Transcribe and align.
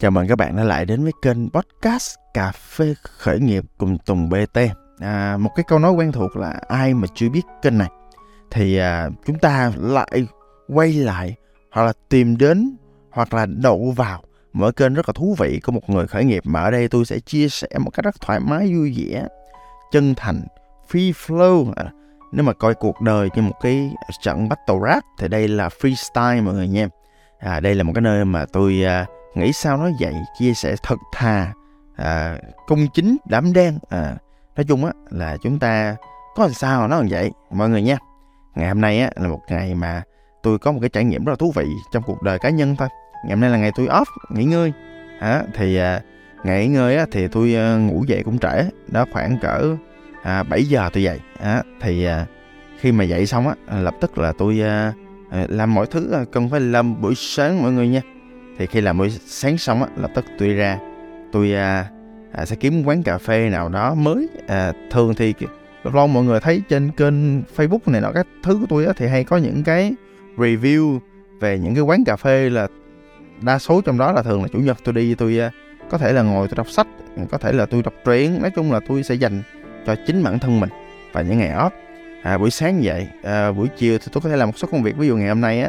Chào 0.00 0.10
mừng 0.10 0.28
các 0.28 0.38
bạn 0.38 0.56
đã 0.56 0.64
lại 0.64 0.84
đến 0.84 1.02
với 1.02 1.12
kênh 1.22 1.50
podcast 1.50 2.14
Cà 2.34 2.52
phê 2.52 2.94
khởi 3.02 3.40
nghiệp 3.40 3.64
cùng 3.78 3.98
Tùng 3.98 4.28
BT. 4.28 4.58
À, 4.98 5.36
một 5.36 5.50
cái 5.56 5.64
câu 5.68 5.78
nói 5.78 5.92
quen 5.92 6.12
thuộc 6.12 6.36
là 6.36 6.60
ai 6.68 6.94
mà 6.94 7.06
chưa 7.14 7.28
biết 7.28 7.42
kênh 7.62 7.78
này. 7.78 7.88
Thì 8.50 8.76
à, 8.76 9.08
chúng 9.26 9.38
ta 9.38 9.72
lại 9.76 10.26
quay 10.68 10.92
lại 10.92 11.34
hoặc 11.72 11.84
là 11.84 11.92
tìm 12.08 12.36
đến 12.36 12.76
hoặc 13.10 13.34
là 13.34 13.46
đậu 13.46 13.94
vào 13.96 14.22
mở 14.52 14.70
kênh 14.70 14.94
rất 14.94 15.08
là 15.08 15.12
thú 15.16 15.34
vị 15.38 15.60
của 15.64 15.72
một 15.72 15.90
người 15.90 16.06
khởi 16.06 16.24
nghiệp 16.24 16.42
mà 16.46 16.60
ở 16.60 16.70
đây 16.70 16.88
tôi 16.88 17.04
sẽ 17.04 17.18
chia 17.18 17.48
sẻ 17.48 17.68
một 17.78 17.90
cách 17.90 18.04
rất 18.04 18.20
thoải 18.20 18.40
mái 18.40 18.74
vui 18.74 18.94
vẻ 18.96 19.26
chân 19.92 20.14
thành 20.16 20.42
free 20.90 21.12
flow. 21.12 21.72
À, 21.76 21.90
nếu 22.32 22.44
mà 22.44 22.52
coi 22.52 22.74
cuộc 22.74 23.00
đời 23.00 23.28
như 23.34 23.42
một 23.42 23.56
cái 23.60 23.90
trận 24.22 24.48
battle 24.48 24.76
rap 24.88 25.04
thì 25.18 25.28
đây 25.28 25.48
là 25.48 25.68
freestyle 25.68 26.42
mọi 26.42 26.54
người 26.54 26.68
nha. 26.68 26.88
À, 27.38 27.60
đây 27.60 27.74
là 27.74 27.82
một 27.82 27.92
cái 27.94 28.02
nơi 28.02 28.24
mà 28.24 28.46
tôi 28.52 28.82
à, 28.84 29.06
nghĩ 29.34 29.52
sao 29.52 29.76
nói 29.76 29.92
vậy 30.00 30.14
chia 30.38 30.54
sẻ 30.54 30.74
thật 30.82 30.98
thà 31.12 31.52
à, 31.96 32.38
công 32.66 32.88
chính 32.94 33.16
đảm 33.28 33.52
đen 33.52 33.78
à, 33.88 34.16
nói 34.56 34.64
chung 34.68 34.84
á 34.84 34.92
là 35.10 35.36
chúng 35.42 35.58
ta 35.58 35.96
có 36.38 36.44
làm 36.44 36.52
sao 36.52 36.88
nó 36.88 36.96
làm 36.96 37.06
vậy 37.10 37.30
mọi 37.50 37.68
người 37.68 37.82
nha. 37.82 37.98
Ngày 38.54 38.68
hôm 38.68 38.80
nay 38.80 39.00
á 39.00 39.10
là 39.16 39.28
một 39.28 39.40
ngày 39.48 39.74
mà 39.74 40.02
tôi 40.42 40.58
có 40.58 40.72
một 40.72 40.78
cái 40.80 40.88
trải 40.88 41.04
nghiệm 41.04 41.24
rất 41.24 41.30
là 41.30 41.36
thú 41.36 41.52
vị 41.54 41.66
trong 41.92 42.02
cuộc 42.02 42.22
đời 42.22 42.38
cá 42.38 42.50
nhân 42.50 42.76
thôi. 42.76 42.88
Ngày 43.24 43.30
hôm 43.30 43.40
nay 43.40 43.50
là 43.50 43.56
ngày 43.56 43.72
tôi 43.74 43.86
off 43.86 44.04
nghỉ 44.30 44.44
ngơi. 44.44 44.72
À, 45.20 45.42
thì 45.54 45.76
à, 45.76 46.00
ngày 46.44 46.60
nghỉ 46.60 46.74
ngơi 46.74 46.96
á 46.96 47.06
thì 47.10 47.28
tôi 47.28 47.54
à, 47.54 47.76
ngủ 47.76 48.04
dậy 48.08 48.22
cũng 48.24 48.38
trễ. 48.38 48.70
Đó 48.88 49.04
khoảng 49.12 49.38
cỡ 49.38 49.76
à, 50.22 50.42
7 50.42 50.64
giờ 50.64 50.90
tôi 50.92 51.02
dậy. 51.02 51.20
À, 51.40 51.62
thì 51.80 52.04
à, 52.04 52.26
khi 52.80 52.92
mà 52.92 53.04
dậy 53.04 53.26
xong 53.26 53.48
á 53.48 53.54
lập 53.80 53.94
tức 54.00 54.18
là 54.18 54.32
tôi 54.38 54.60
à, 54.60 54.92
à 55.30 55.46
làm 55.48 55.74
mọi 55.74 55.86
thứ 55.86 56.12
à, 56.12 56.24
cần 56.32 56.48
phải 56.48 56.60
làm 56.60 57.00
buổi 57.00 57.14
sáng 57.16 57.62
mọi 57.62 57.72
người 57.72 57.88
nha 57.88 58.00
thì 58.58 58.66
khi 58.66 58.80
làm 58.80 58.98
buổi 58.98 59.10
sáng 59.26 59.58
xong 59.58 59.82
á 59.82 59.88
lập 59.96 60.10
tức 60.14 60.24
tôi 60.38 60.48
ra 60.48 60.78
tôi 61.32 61.52
à, 61.52 61.86
à, 62.32 62.46
sẽ 62.46 62.56
kiếm 62.56 62.82
quán 62.84 63.02
cà 63.02 63.18
phê 63.18 63.50
nào 63.50 63.68
đó 63.68 63.94
mới. 63.94 64.28
À, 64.46 64.72
thường 64.90 65.14
thì 65.14 65.34
lâu 65.84 65.94
lâu 65.94 66.06
mọi 66.06 66.24
người 66.24 66.40
thấy 66.40 66.62
trên 66.68 66.90
kênh 66.90 67.42
facebook 67.42 67.78
này 67.86 68.00
nọ 68.00 68.12
các 68.12 68.26
thứ 68.42 68.58
của 68.60 68.66
tôi 68.68 68.86
á 68.86 68.92
thì 68.96 69.06
hay 69.06 69.24
có 69.24 69.36
những 69.36 69.64
cái 69.64 69.94
review 70.36 70.98
về 71.40 71.58
những 71.58 71.74
cái 71.74 71.82
quán 71.82 72.04
cà 72.04 72.16
phê 72.16 72.50
là 72.50 72.68
đa 73.40 73.58
số 73.58 73.80
trong 73.80 73.98
đó 73.98 74.12
là 74.12 74.22
thường 74.22 74.42
là 74.42 74.48
chủ 74.52 74.58
nhật. 74.58 74.78
Tôi 74.84 74.94
đi 74.94 75.14
tôi 75.14 75.38
à, 75.38 75.50
có 75.90 75.98
thể 75.98 76.12
là 76.12 76.22
ngồi 76.22 76.48
tôi 76.48 76.56
đọc 76.56 76.70
sách 76.70 76.86
có 77.30 77.38
thể 77.38 77.52
là 77.52 77.66
tôi 77.66 77.82
đọc 77.82 77.94
truyện. 78.04 78.42
Nói 78.42 78.50
chung 78.56 78.72
là 78.72 78.80
tôi 78.88 79.02
sẽ 79.02 79.14
dành 79.14 79.42
cho 79.86 79.94
chính 80.06 80.22
bản 80.22 80.38
thân 80.38 80.60
mình 80.60 80.70
và 81.12 81.22
những 81.22 81.38
ngày 81.38 81.50
off. 81.50 81.70
À, 82.22 82.38
buổi 82.38 82.50
sáng 82.50 82.80
vậy 82.82 83.08
à, 83.22 83.52
buổi 83.52 83.68
chiều 83.76 83.98
thì 83.98 84.06
tôi 84.12 84.20
có 84.22 84.30
thể 84.30 84.36
làm 84.36 84.48
một 84.48 84.58
số 84.58 84.68
công 84.70 84.82
việc. 84.82 84.96
Ví 84.96 85.06
dụ 85.06 85.16
ngày 85.16 85.28
hôm 85.28 85.40
nay 85.40 85.60
á 85.60 85.68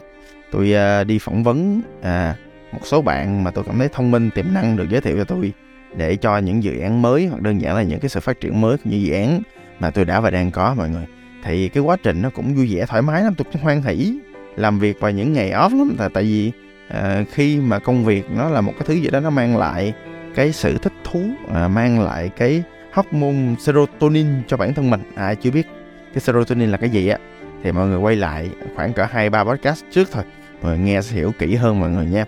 tôi 0.52 0.74
à, 0.74 1.04
đi 1.04 1.20
phỏng 1.20 1.44
vấn 1.44 1.82
à, 2.02 2.36
một 2.72 2.80
số 2.84 3.02
bạn 3.02 3.44
mà 3.44 3.52
tôi 3.52 3.64
cảm 3.64 3.80
thấy 3.80 3.90
thông 3.90 4.12
minh 4.12 4.30
tiềm 4.36 4.46
năng 4.54 4.78
được 4.78 4.90
giới 4.90 5.02
thiệu 5.02 5.18
cho 5.18 5.24
tôi 5.24 5.54
để 5.96 6.16
cho 6.16 6.38
những 6.38 6.64
dự 6.64 6.80
án 6.80 7.02
mới 7.02 7.28
hoặc 7.28 7.42
đơn 7.42 7.62
giản 7.62 7.76
là 7.76 7.84
những 7.84 8.00
cái 8.00 8.10
sự 8.10 8.20
phát 8.20 8.40
triển 8.40 8.62
mới 8.62 8.78
của 8.78 8.84
những 8.90 9.02
dự 9.02 9.14
án 9.14 9.42
mà 9.80 9.90
tôi 9.90 10.06
đã 10.06 10.20
và 10.20 10.30
đang 10.30 10.52
có 10.52 10.74
mọi 10.78 10.90
người. 10.90 11.06
Thì 11.44 11.70
cái 11.70 11.84
quá 11.84 11.98
trình 12.04 12.22
nó 12.22 12.30
cũng 12.30 12.56
vui 12.56 12.76
vẻ 12.76 12.86
thoải 12.86 13.02
mái 13.02 13.24
lắm 13.24 13.34
tôi 13.38 13.46
cũng 13.54 13.62
hoan 13.62 13.82
hỷ. 13.82 14.20
Làm 14.56 14.80
việc 14.80 15.00
vào 15.00 15.12
những 15.12 15.34
ngày 15.34 15.52
off 15.52 15.78
lắm 15.78 15.96
tại 15.98 16.10
tại 16.14 16.24
vì 16.24 16.52
à, 16.88 17.24
khi 17.32 17.60
mà 17.60 17.80
công 17.80 18.06
việc 18.06 18.32
nó 18.32 18.50
là 18.50 18.62
một 18.62 18.74
cái 18.80 18.84
thứ 18.86 18.94
gì 18.94 19.10
đó 19.10 19.20
nó 19.20 19.30
mang 19.30 19.58
lại 19.58 19.94
cái 20.36 20.52
sự 20.52 20.78
thích 20.78 20.94
thú 21.04 21.22
à, 21.54 21.68
mang 21.68 22.02
lại 22.02 22.30
cái 22.38 22.64
hormone 22.94 23.56
serotonin 23.60 24.28
cho 24.48 24.58
bản 24.58 24.74
thân 24.74 24.90
mình. 24.90 25.02
Ai 25.16 25.28
à, 25.28 25.36
chưa 25.36 25.52
biết 25.52 25.68
cái 26.14 26.22
serotonin 26.22 26.70
là 26.70 26.78
cái 26.78 26.90
gì 26.90 27.08
á? 27.08 27.18
Thì 27.64 27.72
mọi 27.72 27.88
người 27.88 27.98
quay 27.98 28.16
lại 28.16 28.50
khoảng 28.76 28.94
cỡ 28.94 29.06
hai 29.12 29.30
ba 29.30 29.44
podcast 29.44 29.84
trước 29.92 30.10
thôi 30.12 30.24
mọi 30.62 30.78
người 30.78 30.86
nghe 30.86 31.02
sẽ 31.02 31.16
hiểu 31.16 31.32
kỹ 31.40 31.56
hơn 31.56 31.80
mọi 31.80 31.90
người 31.90 32.06
nha 32.06 32.26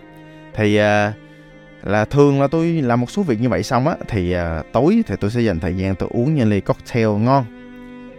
thì 0.53 0.75
à, 0.75 1.13
là 1.83 2.05
thường 2.05 2.41
là 2.41 2.47
tôi 2.47 2.67
làm 2.67 3.01
một 3.01 3.11
số 3.11 3.23
việc 3.23 3.41
như 3.41 3.49
vậy 3.49 3.63
xong 3.63 3.87
á 3.87 3.95
thì 4.07 4.31
à, 4.31 4.63
tối 4.73 5.03
thì 5.07 5.15
tôi 5.19 5.31
sẽ 5.31 5.41
dành 5.41 5.59
thời 5.59 5.77
gian 5.77 5.95
tôi 5.95 6.09
uống 6.13 6.35
những 6.35 6.49
ly 6.49 6.61
cocktail 6.61 7.07
ngon. 7.07 7.45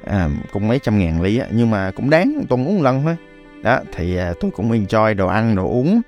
À, 0.05 0.29
cũng 0.53 0.69
mấy 0.69 0.79
trăm 0.79 0.99
ngàn 0.99 1.23
ly 1.23 1.39
á 1.39 1.47
nhưng 1.51 1.71
mà 1.71 1.91
cũng 1.91 2.11
đáng 2.11 2.45
tuần 2.49 2.65
uống 2.65 2.77
một 2.77 2.83
lần 2.83 3.03
thôi. 3.03 3.17
Đó 3.63 3.81
thì 3.93 4.17
à, 4.17 4.33
tôi 4.41 4.51
cũng 4.51 4.71
enjoy 4.71 5.17
đồ 5.17 5.27
ăn 5.27 5.57
đồ 5.57 5.65
uống 5.65 6.01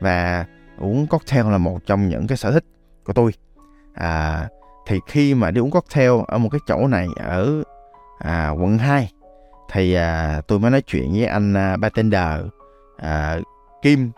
và 0.00 0.44
uống 0.78 1.06
cocktail 1.06 1.50
là 1.50 1.58
một 1.58 1.86
trong 1.86 2.08
những 2.08 2.26
cái 2.26 2.36
sở 2.36 2.52
thích 2.52 2.64
của 3.04 3.12
tôi. 3.12 3.32
À, 3.94 4.48
thì 4.86 5.00
khi 5.06 5.34
mà 5.34 5.50
đi 5.50 5.60
uống 5.60 5.70
cocktail 5.70 6.10
ở 6.26 6.38
một 6.38 6.48
cái 6.52 6.60
chỗ 6.66 6.86
này 6.88 7.06
ở 7.16 7.62
à, 8.18 8.50
quận 8.50 8.78
2 8.78 9.10
thì 9.72 9.94
à, 9.94 10.40
tôi 10.48 10.58
mới 10.58 10.70
nói 10.70 10.82
chuyện 10.82 11.12
với 11.12 11.26
anh 11.26 11.54
à, 11.54 11.76
bartender 11.76 12.40
à, 12.96 13.38
Kim 13.82 14.10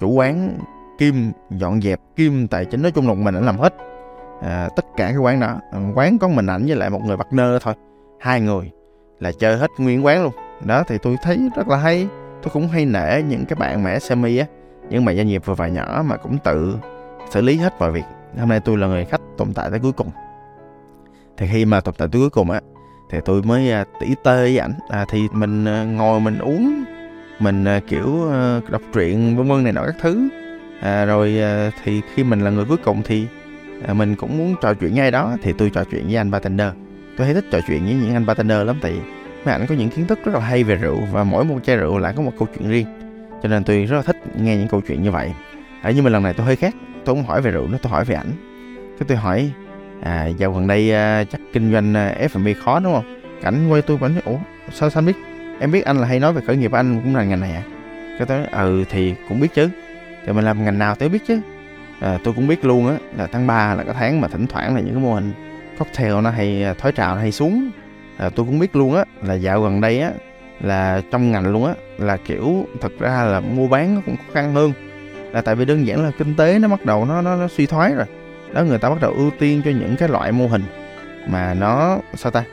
chủ 0.00 0.10
quán 0.10 0.58
Kim 0.98 1.32
dọn 1.50 1.80
dẹp 1.82 2.00
Kim 2.16 2.48
tài 2.48 2.64
chính 2.64 2.82
nói 2.82 2.92
chung 2.92 3.08
là 3.08 3.14
mình 3.14 3.34
ảnh 3.34 3.46
làm 3.46 3.58
hết. 3.58 3.74
À, 4.42 4.68
tất 4.76 4.84
cả 4.96 5.06
cái 5.06 5.16
quán 5.16 5.40
đó 5.40 5.60
à, 5.72 5.78
quán 5.94 6.18
có 6.18 6.28
mình 6.28 6.46
ảnh 6.46 6.66
với 6.66 6.76
lại 6.76 6.90
một 6.90 7.00
người 7.04 7.16
partner 7.16 7.62
thôi. 7.62 7.74
Hai 8.20 8.40
người 8.40 8.70
là 9.20 9.32
chơi 9.32 9.56
hết 9.56 9.70
nguyên 9.78 10.04
quán 10.04 10.22
luôn. 10.22 10.32
Đó 10.64 10.82
thì 10.88 10.98
tôi 11.02 11.16
thấy 11.22 11.38
rất 11.56 11.68
là 11.68 11.76
hay. 11.76 12.08
Tôi 12.42 12.50
cũng 12.52 12.68
hay 12.68 12.84
nể 12.84 13.22
những 13.22 13.44
cái 13.44 13.56
bạn 13.56 13.84
mẹ 13.84 13.98
semi 13.98 14.38
á 14.38 14.46
những 14.90 15.04
bạn 15.04 15.16
doanh 15.16 15.26
nghiệp 15.26 15.42
vừa 15.44 15.54
và 15.54 15.68
nhỏ 15.68 16.02
mà 16.06 16.16
cũng 16.16 16.38
tự 16.38 16.76
xử 17.30 17.40
lý 17.40 17.56
hết 17.56 17.74
mọi 17.78 17.92
việc. 17.92 18.04
Hôm 18.38 18.48
nay 18.48 18.60
tôi 18.60 18.78
là 18.78 18.86
người 18.86 19.04
khách 19.04 19.20
tồn 19.36 19.54
tại 19.54 19.70
tới 19.70 19.78
cuối 19.78 19.92
cùng. 19.92 20.10
Thì 21.36 21.46
khi 21.52 21.64
mà 21.64 21.80
tồn 21.80 21.94
tại 21.98 22.08
tới 22.12 22.20
cuối 22.20 22.30
cùng 22.30 22.50
á 22.50 22.60
thì 23.10 23.18
tôi 23.24 23.42
mới 23.42 23.72
à, 23.72 23.84
tỉ 24.00 24.14
tê 24.24 24.36
với 24.36 24.58
ảnh. 24.58 24.72
À, 24.88 25.04
thì 25.10 25.28
mình 25.32 25.64
à, 25.64 25.84
ngồi 25.84 26.20
mình 26.20 26.38
uống 26.38 26.84
mình 27.38 27.64
kiểu 27.88 28.30
đọc 28.68 28.82
truyện 28.92 29.36
vân 29.36 29.48
vân 29.48 29.64
này 29.64 29.72
nọ 29.72 29.86
các 29.86 29.96
thứ 30.00 30.28
à, 30.80 31.04
rồi 31.04 31.40
à, 31.40 31.70
thì 31.84 32.00
khi 32.14 32.24
mình 32.24 32.40
là 32.40 32.50
người 32.50 32.64
cuối 32.64 32.76
cùng 32.76 33.02
thì 33.04 33.26
à, 33.86 33.94
mình 33.94 34.14
cũng 34.14 34.38
muốn 34.38 34.54
trò 34.60 34.74
chuyện 34.74 34.94
ngay 34.94 35.10
đó 35.10 35.36
thì 35.42 35.52
tôi 35.58 35.70
trò 35.70 35.84
chuyện 35.90 36.06
với 36.06 36.16
anh 36.16 36.30
bartender. 36.30 36.68
Tôi 37.16 37.26
hay 37.26 37.34
thích 37.34 37.44
trò 37.50 37.58
chuyện 37.66 37.84
với 37.84 37.94
những 37.94 38.14
anh 38.14 38.26
bartender 38.26 38.66
lắm 38.66 38.76
tại 38.82 38.92
mấy 39.44 39.52
anh 39.54 39.66
có 39.66 39.74
những 39.74 39.88
kiến 39.88 40.06
thức 40.06 40.18
rất 40.24 40.34
là 40.34 40.40
hay 40.40 40.64
về 40.64 40.76
rượu 40.76 40.98
và 41.12 41.24
mỗi 41.24 41.44
một 41.44 41.58
chai 41.64 41.76
rượu 41.76 41.98
lại 41.98 42.12
có 42.16 42.22
một 42.22 42.32
câu 42.38 42.48
chuyện 42.58 42.70
riêng 42.70 42.86
cho 43.42 43.48
nên 43.48 43.64
tôi 43.64 43.84
rất 43.84 43.96
là 43.96 44.02
thích 44.02 44.16
nghe 44.36 44.56
những 44.56 44.68
câu 44.68 44.80
chuyện 44.80 45.02
như 45.02 45.10
vậy. 45.10 45.32
À, 45.82 45.90
nhưng 45.94 46.04
mà 46.04 46.10
lần 46.10 46.22
này 46.22 46.32
tôi 46.32 46.46
hơi 46.46 46.56
khác 46.56 46.74
tôi 47.04 47.14
không 47.14 47.24
hỏi 47.24 47.42
về 47.42 47.50
rượu 47.50 47.68
nữa 47.68 47.78
tôi 47.82 47.90
hỏi 47.90 48.04
về 48.04 48.14
ảnh. 48.14 48.32
Cái 48.98 49.06
tôi 49.08 49.16
hỏi 49.16 49.50
à 50.02 50.26
dạo 50.26 50.52
gần 50.52 50.66
đây 50.66 50.92
à, 50.92 51.24
chắc 51.24 51.40
kinh 51.52 51.72
doanh 51.72 51.94
à, 51.94 52.14
F&B 52.32 52.48
khó 52.64 52.80
đúng 52.80 52.94
không? 52.94 53.20
Cảnh 53.42 53.68
quay 53.68 53.82
tôi 53.82 53.96
vẫn 53.96 54.14
nói 54.14 54.22
ủa 54.24 54.38
sao 54.72 54.90
sao 54.90 55.00
anh 55.00 55.06
biết? 55.06 55.16
Em 55.60 55.72
biết 55.72 55.84
anh 55.84 55.96
là 55.96 56.06
hay 56.06 56.20
nói 56.20 56.32
về 56.32 56.42
khởi 56.46 56.56
nghiệp 56.56 56.72
anh 56.72 57.00
cũng 57.04 57.16
là 57.16 57.24
ngành 57.24 57.40
này 57.40 57.52
à? 57.52 57.62
Cái 58.18 58.26
tôi 58.26 58.38
nói 58.38 58.46
ừ 58.52 58.84
thì 58.90 59.14
cũng 59.28 59.40
biết 59.40 59.54
chứ 59.54 59.68
thì 60.26 60.32
mình 60.32 60.44
làm 60.44 60.64
ngành 60.64 60.78
nào 60.78 60.94
tôi 60.94 61.08
biết 61.08 61.26
chứ? 61.26 61.40
Ờ, 62.00 62.14
à, 62.14 62.18
tôi 62.24 62.34
cũng 62.34 62.46
biết 62.46 62.64
luôn 62.64 62.88
á 62.88 62.96
là 63.16 63.26
tháng 63.26 63.46
3 63.46 63.74
là 63.74 63.84
cái 63.84 63.94
tháng 63.98 64.20
mà 64.20 64.28
thỉnh 64.28 64.46
thoảng 64.46 64.74
là 64.74 64.80
những 64.80 64.94
cái 64.94 65.02
mô 65.02 65.14
hình 65.14 65.32
cocktail 65.78 66.14
nó 66.22 66.30
hay 66.30 66.62
ờ, 66.62 66.74
thói 66.74 66.92
trào 66.92 67.14
nó 67.14 67.20
hay 67.20 67.32
xuống. 67.32 67.70
Ờ, 68.18 68.26
à, 68.26 68.30
tôi 68.30 68.46
cũng 68.46 68.58
biết 68.58 68.76
luôn 68.76 68.96
á 68.96 69.04
là 69.22 69.34
dạo 69.34 69.62
gần 69.62 69.80
đây 69.80 70.00
á 70.00 70.10
là 70.60 71.02
trong 71.10 71.32
ngành 71.32 71.46
luôn 71.52 71.66
á 71.66 71.74
là 71.98 72.16
kiểu 72.16 72.66
thật 72.80 72.92
ra 72.98 73.24
là 73.24 73.40
mua 73.40 73.68
bán 73.68 73.94
nó 73.94 74.00
cũng 74.06 74.16
khó 74.16 74.22
khăn 74.32 74.54
hơn. 74.54 74.72
Là 75.32 75.40
tại 75.40 75.54
vì 75.54 75.64
đơn 75.64 75.86
giản 75.86 76.04
là 76.04 76.10
kinh 76.18 76.36
tế 76.36 76.58
nó 76.58 76.68
bắt 76.68 76.84
đầu 76.84 77.04
nó 77.04 77.22
nó, 77.22 77.36
nó 77.36 77.48
suy 77.48 77.66
thoái 77.66 77.94
rồi. 77.94 78.06
Đó 78.52 78.62
người 78.62 78.78
ta 78.78 78.90
bắt 78.90 79.00
đầu 79.00 79.12
ưu 79.12 79.30
tiên 79.38 79.62
cho 79.64 79.70
những 79.70 79.96
cái 79.96 80.08
loại 80.08 80.32
mô 80.32 80.46
hình 80.46 80.62
mà 81.28 81.54
nó 81.54 81.98
sao 82.14 82.32
ta? 82.32 82.44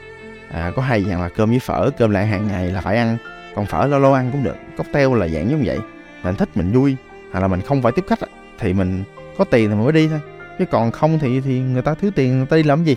À, 0.52 0.72
có 0.76 0.82
hai 0.82 1.04
dạng 1.04 1.22
là 1.22 1.30
cơm 1.30 1.50
với 1.50 1.60
phở 1.60 1.90
cơm 1.98 2.12
lại 2.12 2.28
hàng 2.28 2.48
ngày 2.48 2.68
là 2.68 2.82
phải 2.82 2.98
ăn 2.98 3.18
còn 3.56 3.66
phở 3.66 3.88
lâu 3.88 4.00
lâu 4.00 4.14
ăn 4.14 4.30
cũng 4.32 4.44
được. 4.44 4.56
Cocktail 4.78 5.18
là 5.18 5.28
dạng 5.28 5.50
giống 5.50 5.64
vậy 5.66 5.80
mình 6.24 6.36
thích 6.36 6.50
mình 6.56 6.72
vui 6.72 6.96
hoặc 7.34 7.40
là 7.40 7.48
mình 7.48 7.62
không 7.62 7.82
phải 7.82 7.92
tiếp 7.92 8.06
khách 8.08 8.20
thì 8.60 8.74
mình 8.74 9.04
có 9.38 9.46
tiền 9.46 9.70
thì 9.70 9.76
mình 9.76 9.84
mới 9.84 9.94
đi 9.94 10.08
thôi. 10.08 10.20
Chứ 10.60 10.66
còn 10.66 10.92
không 10.92 11.20
thì 11.20 11.42
thì 11.42 11.60
người 11.60 11.82
ta 11.82 11.94
thiếu 11.94 12.12
tiền 12.16 12.38
người 12.38 12.46
ta 12.46 12.58
đi 12.58 12.64
làm 12.64 12.84
gì? 12.84 12.96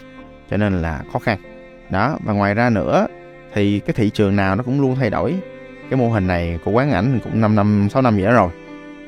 Cho 0.50 0.56
nên 0.56 0.82
là 0.82 1.02
khó 1.12 1.18
khăn. 1.18 1.38
Đó 1.90 2.18
và 2.24 2.32
ngoài 2.32 2.54
ra 2.54 2.70
nữa 2.70 3.06
thì 3.54 3.80
cái 3.80 3.94
thị 3.94 4.10
trường 4.10 4.36
nào 4.36 4.56
nó 4.56 4.62
cũng 4.62 4.80
luôn 4.80 4.96
thay 4.96 5.10
đổi. 5.10 5.34
Cái 5.90 5.98
mô 5.98 6.10
hình 6.10 6.26
này 6.26 6.58
của 6.64 6.70
quán 6.70 6.90
ảnh 6.90 7.20
cũng 7.24 7.40
5 7.40 7.54
năm 7.56 7.88
6 7.90 8.02
năm 8.02 8.16
vậy 8.16 8.24
đó 8.24 8.32
rồi. 8.32 8.50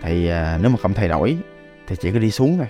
Thì 0.03 0.29
à, 0.29 0.59
nếu 0.63 0.71
mà 0.71 0.77
không 0.83 0.95
thay 0.95 1.09
đổi 1.09 1.39
thì 1.87 1.97
chỉ 2.01 2.13
có 2.13 2.19
đi 2.19 2.31
xuống 2.31 2.59
thôi. 2.59 2.67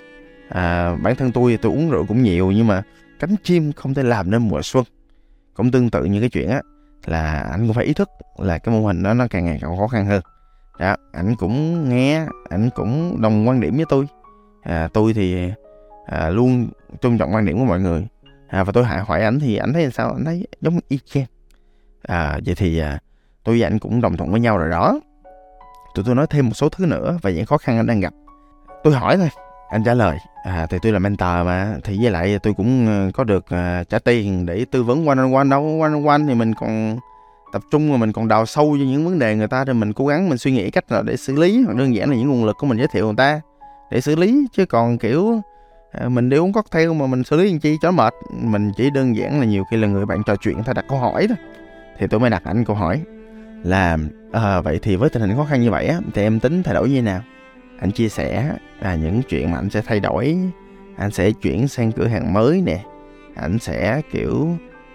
À, 0.49 0.97
bản 1.03 1.17
thân 1.17 1.33
tôi 1.33 1.59
tôi 1.63 1.73
uống 1.73 1.91
rượu 1.91 2.07
cũng 2.07 2.23
nhiều 2.23 2.51
nhưng 2.51 2.67
mà 2.67 2.83
cánh 3.21 3.35
chim 3.43 3.73
không 3.73 3.95
thể 3.95 4.03
làm 4.03 4.31
nên 4.31 4.49
mùa 4.49 4.63
xuân. 4.63 4.85
Cũng 5.55 5.71
tương 5.71 5.91
tự 5.91 6.05
như 6.05 6.21
cái 6.21 6.29
chuyện 6.29 6.51
á 6.51 6.61
là 7.07 7.49
anh 7.51 7.67
cũng 7.67 7.75
phải 7.75 7.85
ý 7.85 7.93
thức 7.93 8.09
là 8.39 8.59
cái 8.59 8.75
mô 8.75 8.87
hình 8.87 9.03
đó 9.03 9.15
nó 9.15 9.27
càng 9.31 9.45
ngày 9.45 9.59
càng 9.63 9.77
khó 9.77 9.89
khăn 9.89 10.07
hơn 10.07 10.23
đó 10.79 10.97
ảnh 11.13 11.35
cũng 11.39 11.89
nghe 11.89 12.27
ảnh 12.49 12.71
cũng 12.75 13.23
đồng 13.23 13.49
quan 13.49 13.61
điểm 13.61 13.77
với 13.77 13.85
tôi. 13.89 14.07
À, 14.63 14.89
tôi 14.93 15.13
thì 15.13 15.51
à, 16.07 16.29
luôn 16.29 16.69
tôn 17.01 17.19
trọng 17.19 17.35
quan 17.35 17.45
điểm 17.45 17.59
của 17.59 17.65
mọi 17.65 17.81
người. 17.81 18.07
À, 18.49 18.65
và 18.65 18.73
tôi 18.73 18.85
hỏi 18.85 18.99
hỏi 18.99 19.23
ảnh 19.23 19.41
thì 19.41 19.57
ảnh 19.57 19.73
thấy 19.73 19.91
sao? 19.91 20.13
Ảnh 20.13 20.25
thấy 20.25 20.47
giống 20.61 20.79
y 20.89 20.99
chang. 21.05 21.25
À, 22.03 22.39
vậy 22.47 22.55
thì 22.55 22.79
à, 22.79 22.99
tôi 23.45 23.61
và 23.61 23.67
anh 23.67 23.79
cũng 23.79 24.01
đồng 24.01 24.17
thuận 24.17 24.31
với 24.31 24.41
nhau 24.41 24.59
rồi 24.59 24.71
đó. 24.71 25.01
Tụi 25.95 26.05
tôi 26.05 26.15
nói 26.15 26.27
thêm 26.31 26.47
một 26.47 26.55
số 26.55 26.69
thứ 26.69 26.87
nữa 26.87 27.19
về 27.23 27.35
những 27.35 27.47
khó 27.47 27.59
khăn 27.59 27.77
anh 27.77 27.87
đang 27.87 28.01
gặp. 28.01 28.13
Tôi 28.85 28.95
hỏi 28.95 29.17
thôi 29.17 29.29
anh 29.71 29.85
trả 29.85 29.95
lời. 29.95 30.19
À, 30.45 30.67
thì 30.71 30.79
tôi 30.83 30.93
là 30.93 30.99
mentor 30.99 31.47
mà 31.47 31.77
thì 31.85 31.99
với 32.03 32.11
lại 32.11 32.39
tôi 32.43 32.55
cũng 32.57 32.87
ờ, 32.87 33.11
có 33.15 33.25
được 33.25 33.51
à, 33.51 33.85
trả 33.85 33.99
tiền 33.99 34.47
để 34.47 34.65
tư 34.71 34.83
vấn 34.83 35.07
one 35.07 35.19
on 35.19 35.33
one 35.33 35.49
đâu. 35.49 35.79
One 35.83 35.93
on 35.93 36.05
one 36.07 36.23
thì 36.29 36.35
mình 36.35 36.55
còn 36.55 36.99
tập 37.53 37.63
trung 37.71 37.93
mà 37.93 37.97
mình 37.97 38.13
còn 38.13 38.29
đào 38.29 38.47
sâu 38.47 38.77
cho 38.79 38.85
những 38.85 39.05
vấn 39.05 39.19
đề 39.19 39.37
người 39.37 39.49
ta 39.49 39.65
thì 39.65 39.73
mình 39.73 39.93
cố 39.93 40.07
gắng 40.07 40.29
mình 40.29 40.39
suy 40.39 40.53
nghĩ 40.53 40.71
cách 40.71 40.91
nào 40.91 41.03
để 41.03 41.17
xử 41.17 41.37
lý 41.37 41.63
hoặc 41.63 41.77
đơn 41.77 41.95
giản 41.95 42.11
là 42.11 42.17
những 42.17 42.29
nguồn 42.29 42.45
lực 42.45 42.57
của 42.59 42.67
mình 42.67 42.79
giới 42.79 42.89
thiệu 42.93 43.07
người 43.07 43.17
ta 43.17 43.41
để 43.91 44.01
xử 44.01 44.17
lý. 44.17 44.47
Chứ 44.53 44.67
còn 44.67 44.99
kiểu 44.99 45.41
à, 45.93 46.09
mình 46.09 46.29
đi 46.29 46.37
uống 46.37 46.53
cocktail 46.53 46.93
mà 46.93 47.07
mình 47.07 47.25
xử 47.25 47.37
lý 47.37 47.51
làm 47.51 47.59
chi 47.59 47.77
cho 47.83 47.91
mệt. 47.91 48.15
Mình 48.43 48.71
chỉ 48.77 48.91
đơn 48.91 49.17
giản 49.17 49.41
là 49.41 49.47
nhiều 49.47 49.65
khi 49.71 49.77
là 49.77 49.89
người 49.89 50.07
bạn 50.07 50.23
trò 50.27 50.37
chuyện 50.37 50.63
thay 50.65 50.75
đặt 50.75 50.85
câu 50.89 50.99
hỏi 50.99 51.27
thôi 51.29 51.37
thì 51.99 52.07
tôi 52.07 52.21
mới 52.21 52.31
đặt 52.31 52.45
ảnh 52.45 52.65
câu 52.65 52.77
hỏi 52.77 53.01
là 53.63 53.99
à, 54.33 54.61
vậy 54.61 54.79
thì 54.83 54.97
với 54.97 55.11
tình 55.11 55.23
hình 55.23 55.37
khó 55.37 55.45
khăn 55.45 55.61
như 55.61 55.71
vậy 55.71 55.87
á 55.87 56.01
thì 56.15 56.23
em 56.23 56.41
tính 56.41 56.63
thay 56.63 56.75
đổi 56.75 56.89
như 56.89 56.95
thế 56.95 57.03
nào? 57.03 57.21
Anh 57.81 57.91
chia 57.91 58.09
sẻ 58.09 58.53
à, 58.81 58.95
những 58.95 59.23
chuyện 59.29 59.51
mà 59.51 59.59
anh 59.59 59.71
sẽ 59.71 59.81
thay 59.87 60.01
đổi 60.01 60.37
anh 60.97 61.11
sẽ 61.11 61.31
chuyển 61.31 61.69
sang 61.69 61.93
cửa 61.93 62.07
hàng 62.07 62.33
mới 62.33 62.61
nè 62.61 62.85
anh 63.35 63.59
sẽ 63.59 64.03
kiểu 64.13 64.49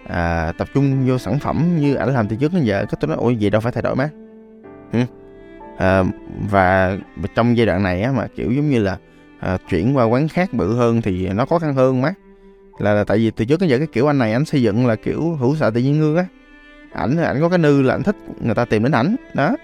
à, 0.07 0.51
tập 0.57 0.67
trung 0.73 1.07
vô 1.07 1.17
sản 1.17 1.39
phẩm 1.39 1.77
như 1.79 1.95
ảnh 1.95 2.13
làm 2.13 2.27
từ 2.27 2.35
trước 2.35 2.53
đến 2.53 2.63
giờ 2.63 2.85
cái 2.89 2.97
tôi 2.99 3.07
nói 3.07 3.17
ôi 3.19 3.35
gì 3.35 3.49
đâu 3.49 3.61
phải 3.61 3.71
thay 3.71 3.81
đổi 3.81 3.95
má. 3.95 4.09
Ừ. 4.91 4.99
à, 5.77 6.03
và 6.49 6.97
trong 7.35 7.57
giai 7.57 7.65
đoạn 7.65 7.83
này 7.83 8.01
á 8.01 8.11
mà 8.11 8.27
kiểu 8.35 8.51
giống 8.51 8.69
như 8.69 8.79
là 8.79 8.97
à, 9.39 9.57
chuyển 9.69 9.97
qua 9.97 10.03
quán 10.03 10.27
khác 10.27 10.53
bự 10.53 10.75
hơn 10.75 11.01
thì 11.01 11.29
nó 11.29 11.45
khó 11.45 11.59
khăn 11.59 11.73
hơn 11.73 12.01
má. 12.01 12.13
Là, 12.79 12.93
là 12.93 13.03
tại 13.03 13.17
vì 13.17 13.31
từ 13.31 13.45
trước 13.45 13.59
đến 13.59 13.69
giờ 13.69 13.77
cái 13.77 13.87
kiểu 13.87 14.07
anh 14.09 14.17
này 14.17 14.33
anh 14.33 14.45
xây 14.45 14.61
dựng 14.61 14.87
là 14.87 14.95
kiểu 14.95 15.35
hữu 15.35 15.55
xạ 15.55 15.69
tự 15.69 15.81
nhiên 15.81 15.99
ngư 15.99 16.15
á. 16.15 16.25
Ảnh 16.93 17.17
ảnh 17.17 17.41
có 17.41 17.49
cái 17.49 17.57
nư 17.57 17.81
là 17.81 17.95
ảnh 17.95 18.03
thích 18.03 18.15
người 18.41 18.55
ta 18.55 18.65
tìm 18.65 18.83
đến 18.83 18.91
ảnh 18.91 19.15
đó. 19.33 19.55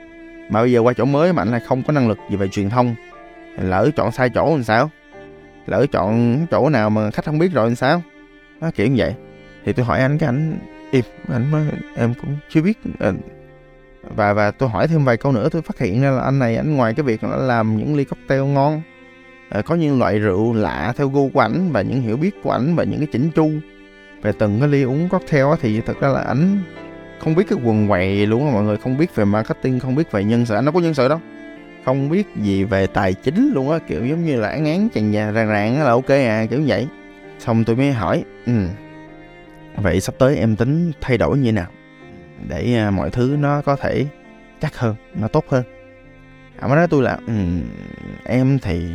Mà 0.50 0.62
bây 0.62 0.72
giờ 0.72 0.80
qua 0.80 0.94
chỗ 0.94 1.06
mới 1.06 1.34
mà 1.34 1.42
ảnh 1.42 1.52
lại 1.52 1.62
không 1.68 1.84
có 1.84 1.94
năng 1.94 2.08
lực 2.08 2.18
gì 2.30 2.36
về 2.36 2.48
truyền 2.48 2.70
thông. 2.70 2.96
Lỡ 3.62 3.90
chọn 3.96 4.12
sai 4.12 4.30
chỗ 4.30 4.50
làm 4.56 4.64
sao? 4.64 4.90
Lỡ 5.68 5.86
chọn 5.92 6.38
chỗ 6.52 6.70
nào 6.70 6.90
mà 6.90 7.12
khách 7.12 7.26
không 7.26 7.40
biết 7.40 7.54
rồi 7.54 7.66
làm 7.66 7.76
sao? 7.76 8.02
Nó 8.62 8.72
kiểu 8.72 8.88
như 8.88 8.96
vậy 8.98 9.16
thì 9.66 9.74
tôi 9.74 9.86
hỏi 9.86 10.00
anh 10.00 10.18
cái 10.18 10.28
anh 10.28 10.58
im 10.92 11.06
anh 11.28 11.52
mới 11.52 11.68
em 11.96 12.14
cũng 12.22 12.38
chưa 12.50 12.62
biết 12.62 12.80
ờ, 13.00 13.14
và 14.04 14.34
và 14.34 14.52
tôi 14.52 14.70
hỏi 14.70 14.88
thêm 14.88 15.06
vài 15.06 15.18
câu 15.18 15.32
nữa 15.32 15.50
tôi 15.52 15.62
phát 15.62 15.80
hiện 15.80 16.02
ra 16.02 16.12
là 16.12 16.22
anh 16.22 16.40
này 16.40 16.56
anh 16.56 16.76
ngoài 16.76 16.94
cái 16.94 17.04
việc 17.04 17.24
là 17.24 17.36
làm 17.36 17.78
những 17.78 17.96
ly 17.96 18.04
cocktail 18.04 18.42
ngon 18.42 18.82
ờ, 19.50 19.62
có 19.62 19.76
những 19.76 20.00
loại 20.00 20.20
rượu 20.20 20.54
lạ 20.54 20.94
theo 20.98 21.10
gu 21.10 21.30
của 21.30 21.40
ảnh 21.40 21.72
và 21.72 21.82
những 21.82 22.02
hiểu 22.02 22.18
biết 22.18 22.44
của 22.44 22.52
ảnh 22.52 22.76
và 22.76 22.84
những 22.84 23.00
cái 23.00 23.08
chỉnh 23.12 23.32
chu. 23.36 23.52
Về 24.22 24.32
từng 24.40 24.60
cái 24.60 24.70
ly 24.70 24.84
uống 24.84 25.10
cocktail 25.10 25.46
thì 25.62 25.82
thật 25.82 26.00
ra 26.02 26.08
là 26.08 26.22
ảnh 26.22 26.62
không 27.20 27.36
biết 27.36 27.44
cái 27.50 27.60
quần 27.64 27.88
quầy 27.88 28.26
luôn 28.28 28.46
á 28.46 28.54
mọi 28.54 28.64
người 28.64 28.78
không 28.78 28.98
biết 28.98 29.16
về 29.16 29.26
marketing 29.26 29.80
không 29.80 29.96
biết 29.96 30.12
về 30.12 30.24
nhân 30.24 30.46
sự 30.46 30.56
anh 30.56 30.66
nó 30.66 30.72
có 30.72 30.80
nhân 30.80 30.94
sự 30.94 31.08
đâu. 31.08 31.20
Không 31.86 32.10
biết 32.10 32.28
gì 32.36 32.64
về 32.64 32.88
tài 32.88 33.14
chính 33.14 33.52
luôn 33.54 33.72
á 33.72 33.80
kiểu 33.88 34.06
giống 34.06 34.26
như 34.26 34.40
là 34.40 34.50
án 34.50 34.66
án 34.66 34.90
chàng 34.90 35.14
già 35.14 35.32
ràng 35.32 35.48
ràng 35.48 35.84
là 35.84 35.92
ok 35.92 36.10
à 36.10 36.46
kiểu 36.50 36.62
vậy. 36.68 36.88
Xong 37.40 37.64
tôi 37.64 37.76
mới 37.76 37.92
hỏi 37.92 38.24
ừ, 38.46 38.54
vậy 39.80 40.02
sắp 40.02 40.16
tới 40.18 40.38
em 40.38 40.56
tính 40.56 40.92
thay 41.02 41.18
đổi 41.18 41.38
như 41.38 41.46
thế 41.46 41.52
nào? 41.52 41.68
Để 42.48 42.76
à, 42.76 42.92
mọi 42.92 43.10
thứ 43.10 43.36
nó 43.40 43.62
có 43.62 43.76
thể 43.76 44.06
chắc 44.62 44.78
hơn 44.78 44.96
nó 45.16 45.28
tốt 45.28 45.46
hơn. 45.50 45.64
À, 46.56 46.62
Ông 46.62 46.76
nói 46.76 46.88
tôi 46.88 47.04
là 47.04 47.20
um, 47.28 47.62
em 48.26 48.60
thì 48.60 48.88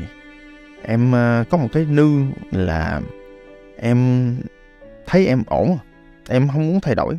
em 0.82 1.12
uh, 1.12 1.50
có 1.50 1.58
một 1.58 1.68
cái 1.72 1.84
nư 1.84 2.22
là 2.50 3.00
em 3.76 4.36
thấy 5.06 5.26
em 5.26 5.42
ổn 5.46 5.78
em 6.28 6.48
không 6.48 6.66
muốn 6.68 6.80
thay 6.80 6.94
đổi. 6.94 7.18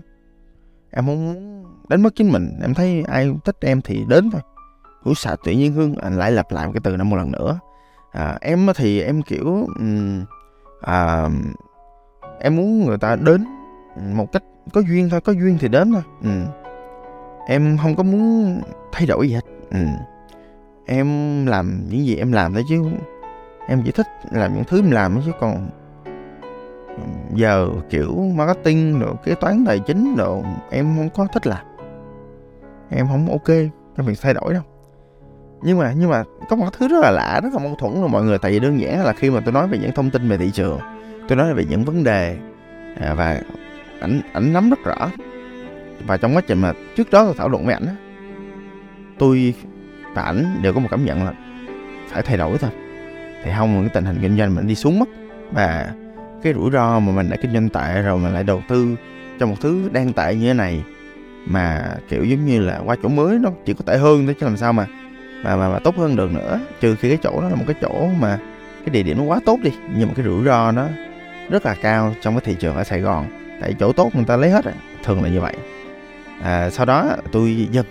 Em 0.91 1.05
không 1.05 1.25
muốn 1.25 1.63
đánh 1.89 2.03
mất 2.03 2.15
chính 2.15 2.31
mình 2.31 2.59
em 2.61 2.73
thấy 2.73 3.03
ai 3.07 3.31
thích 3.45 3.57
em 3.61 3.81
thì 3.81 4.01
đến 4.09 4.29
thôi. 4.31 4.41
Hữu 5.03 5.13
xạ 5.13 5.35
tự 5.43 5.51
nhiên 5.51 5.73
hương 5.73 5.95
anh 5.95 6.17
lại 6.17 6.31
lặp 6.31 6.51
lại 6.51 6.69
cái 6.73 6.81
từ 6.83 6.97
này 6.97 7.05
một 7.05 7.17
lần 7.17 7.31
nữa. 7.31 7.59
À, 8.11 8.37
em 8.41 8.67
thì 8.75 9.01
em 9.01 9.21
kiểu 9.21 9.67
um, 9.79 10.23
à, 10.81 11.29
em 12.39 12.55
muốn 12.55 12.85
người 12.85 12.97
ta 12.97 13.15
đến 13.15 13.45
một 14.13 14.31
cách 14.31 14.43
có 14.73 14.81
duyên 14.81 15.09
thôi, 15.09 15.21
có 15.21 15.31
duyên 15.31 15.57
thì 15.59 15.67
đến 15.67 15.93
thôi. 15.93 16.01
Ừ. 16.23 16.29
em 17.47 17.77
không 17.81 17.95
có 17.95 18.03
muốn 18.03 18.61
thay 18.91 19.07
đổi 19.07 19.27
gì 19.27 19.33
hết. 19.33 19.45
Ừ. 19.71 19.85
em 20.85 21.07
làm 21.45 21.81
những 21.89 22.05
gì 22.05 22.15
em 22.15 22.31
làm 22.31 22.53
thôi 22.53 22.63
chứ 22.69 22.83
em 23.67 23.81
chỉ 23.85 23.91
thích 23.91 24.07
làm 24.31 24.53
những 24.53 24.63
thứ 24.63 24.79
em 24.79 24.91
làm 24.91 25.21
chứ 25.25 25.31
còn 25.39 25.69
ừ, 26.87 27.01
giờ 27.33 27.69
kiểu 27.89 28.15
marketing 28.35 28.99
rồi 28.99 29.13
kế 29.23 29.35
toán 29.35 29.63
tài 29.67 29.79
chính 29.79 30.15
rồi 30.15 30.41
em 30.71 30.95
không 30.97 31.09
có 31.09 31.27
thích 31.33 31.47
làm. 31.47 31.65
Em 32.89 33.07
không 33.07 33.29
ok 33.29 33.55
trong 33.97 34.05
việc 34.05 34.19
thay 34.21 34.33
đổi 34.33 34.53
đâu. 34.53 34.63
Nhưng 35.61 35.77
mà 35.77 35.93
nhưng 35.97 36.09
mà 36.09 36.23
có 36.49 36.55
một 36.55 36.73
thứ 36.73 36.87
rất 36.87 36.97
là 37.01 37.11
lạ, 37.11 37.39
rất 37.43 37.53
là 37.53 37.59
mâu 37.59 37.75
thuẫn 37.75 37.93
rồi 37.93 38.09
mọi 38.09 38.23
người. 38.23 38.37
Tại 38.37 38.51
vì 38.51 38.59
đơn 38.59 38.79
giản 38.79 39.03
là 39.03 39.13
khi 39.13 39.29
mà 39.29 39.39
tôi 39.39 39.53
nói 39.53 39.67
về 39.67 39.77
những 39.77 39.91
thông 39.91 40.09
tin 40.09 40.29
về 40.29 40.37
thị 40.37 40.51
trường 40.53 40.79
tôi 41.27 41.37
nói 41.37 41.53
về 41.53 41.65
những 41.69 41.85
vấn 41.85 42.03
đề 42.03 42.37
à, 42.99 43.13
và 43.13 43.41
ảnh 43.99 44.21
ảnh 44.33 44.53
nắm 44.53 44.69
rất 44.69 44.79
rõ. 44.83 45.11
Và 46.07 46.17
trong 46.17 46.35
quá 46.35 46.41
trình 46.47 46.61
mà 46.61 46.73
trước 46.95 47.11
đó 47.11 47.25
tôi 47.25 47.33
thảo 47.37 47.49
luận 47.49 47.65
với 47.65 47.73
ảnh 47.73 47.87
tôi 49.17 49.53
và 50.13 50.21
ảnh 50.21 50.59
đều 50.61 50.73
có 50.73 50.79
một 50.79 50.87
cảm 50.91 51.05
nhận 51.05 51.25
là 51.25 51.33
phải 52.07 52.21
thay 52.21 52.37
đổi 52.37 52.57
thôi. 52.57 52.71
Thì 53.43 53.51
không 53.57 53.81
cái 53.81 53.89
tình 53.93 54.05
hình 54.05 54.17
kinh 54.21 54.37
doanh 54.37 54.55
mình 54.55 54.67
đi 54.67 54.75
xuống 54.75 54.99
mất. 54.99 55.09
Và 55.51 55.91
cái 56.43 56.53
rủi 56.53 56.71
ro 56.71 56.99
mà 56.99 57.11
mình 57.11 57.29
đã 57.29 57.37
kinh 57.37 57.53
doanh 57.53 57.69
tệ 57.69 58.01
rồi 58.01 58.19
mình 58.19 58.33
lại 58.33 58.43
đầu 58.43 58.61
tư 58.67 58.95
cho 59.39 59.45
một 59.45 59.55
thứ 59.61 59.89
đang 59.93 60.13
tệ 60.13 60.35
như 60.35 60.47
thế 60.47 60.53
này 60.53 60.83
mà 61.45 61.95
kiểu 62.09 62.23
giống 62.23 62.45
như 62.45 62.59
là 62.59 62.81
qua 62.85 62.95
chỗ 63.03 63.09
mới 63.09 63.39
nó 63.39 63.49
chỉ 63.65 63.73
có 63.73 63.81
tệ 63.85 63.97
hơn 63.97 64.25
thôi 64.25 64.35
chứ 64.39 64.45
làm 64.45 64.57
sao 64.57 64.73
mà 64.73 64.85
mà 65.43 65.55
mà, 65.55 65.69
mà 65.69 65.79
tốt 65.79 65.97
hơn 65.97 66.15
được 66.15 66.31
nữa. 66.33 66.59
Trừ 66.79 66.95
khi 66.95 67.09
cái 67.09 67.17
chỗ 67.23 67.41
đó 67.41 67.49
là 67.49 67.55
một 67.55 67.63
cái 67.67 67.75
chỗ 67.81 68.09
mà 68.19 68.39
cái 68.85 68.89
địa 68.89 69.03
điểm 69.03 69.17
nó 69.17 69.23
quá 69.23 69.39
tốt 69.45 69.59
đi 69.63 69.71
nhưng 69.97 70.07
mà 70.07 70.13
cái 70.13 70.25
rủi 70.25 70.45
ro 70.45 70.71
nó 70.71 70.87
rất 71.49 71.65
là 71.65 71.75
cao 71.81 72.15
trong 72.21 72.33
cái 72.33 72.41
thị 72.45 72.55
trường 72.59 72.75
ở 72.75 72.83
Sài 72.83 72.99
Gòn. 72.99 73.25
Tại 73.61 73.75
chỗ 73.79 73.91
tốt 73.91 74.11
người 74.15 74.25
ta 74.25 74.37
lấy 74.37 74.49
hết 74.49 74.65
rồi 74.65 74.73
thường 75.03 75.23
là 75.23 75.29
như 75.29 75.41
vậy. 75.41 75.55
À, 76.41 76.69
sau 76.69 76.85
đó 76.85 77.15
tôi 77.31 77.67
dừng 77.71 77.85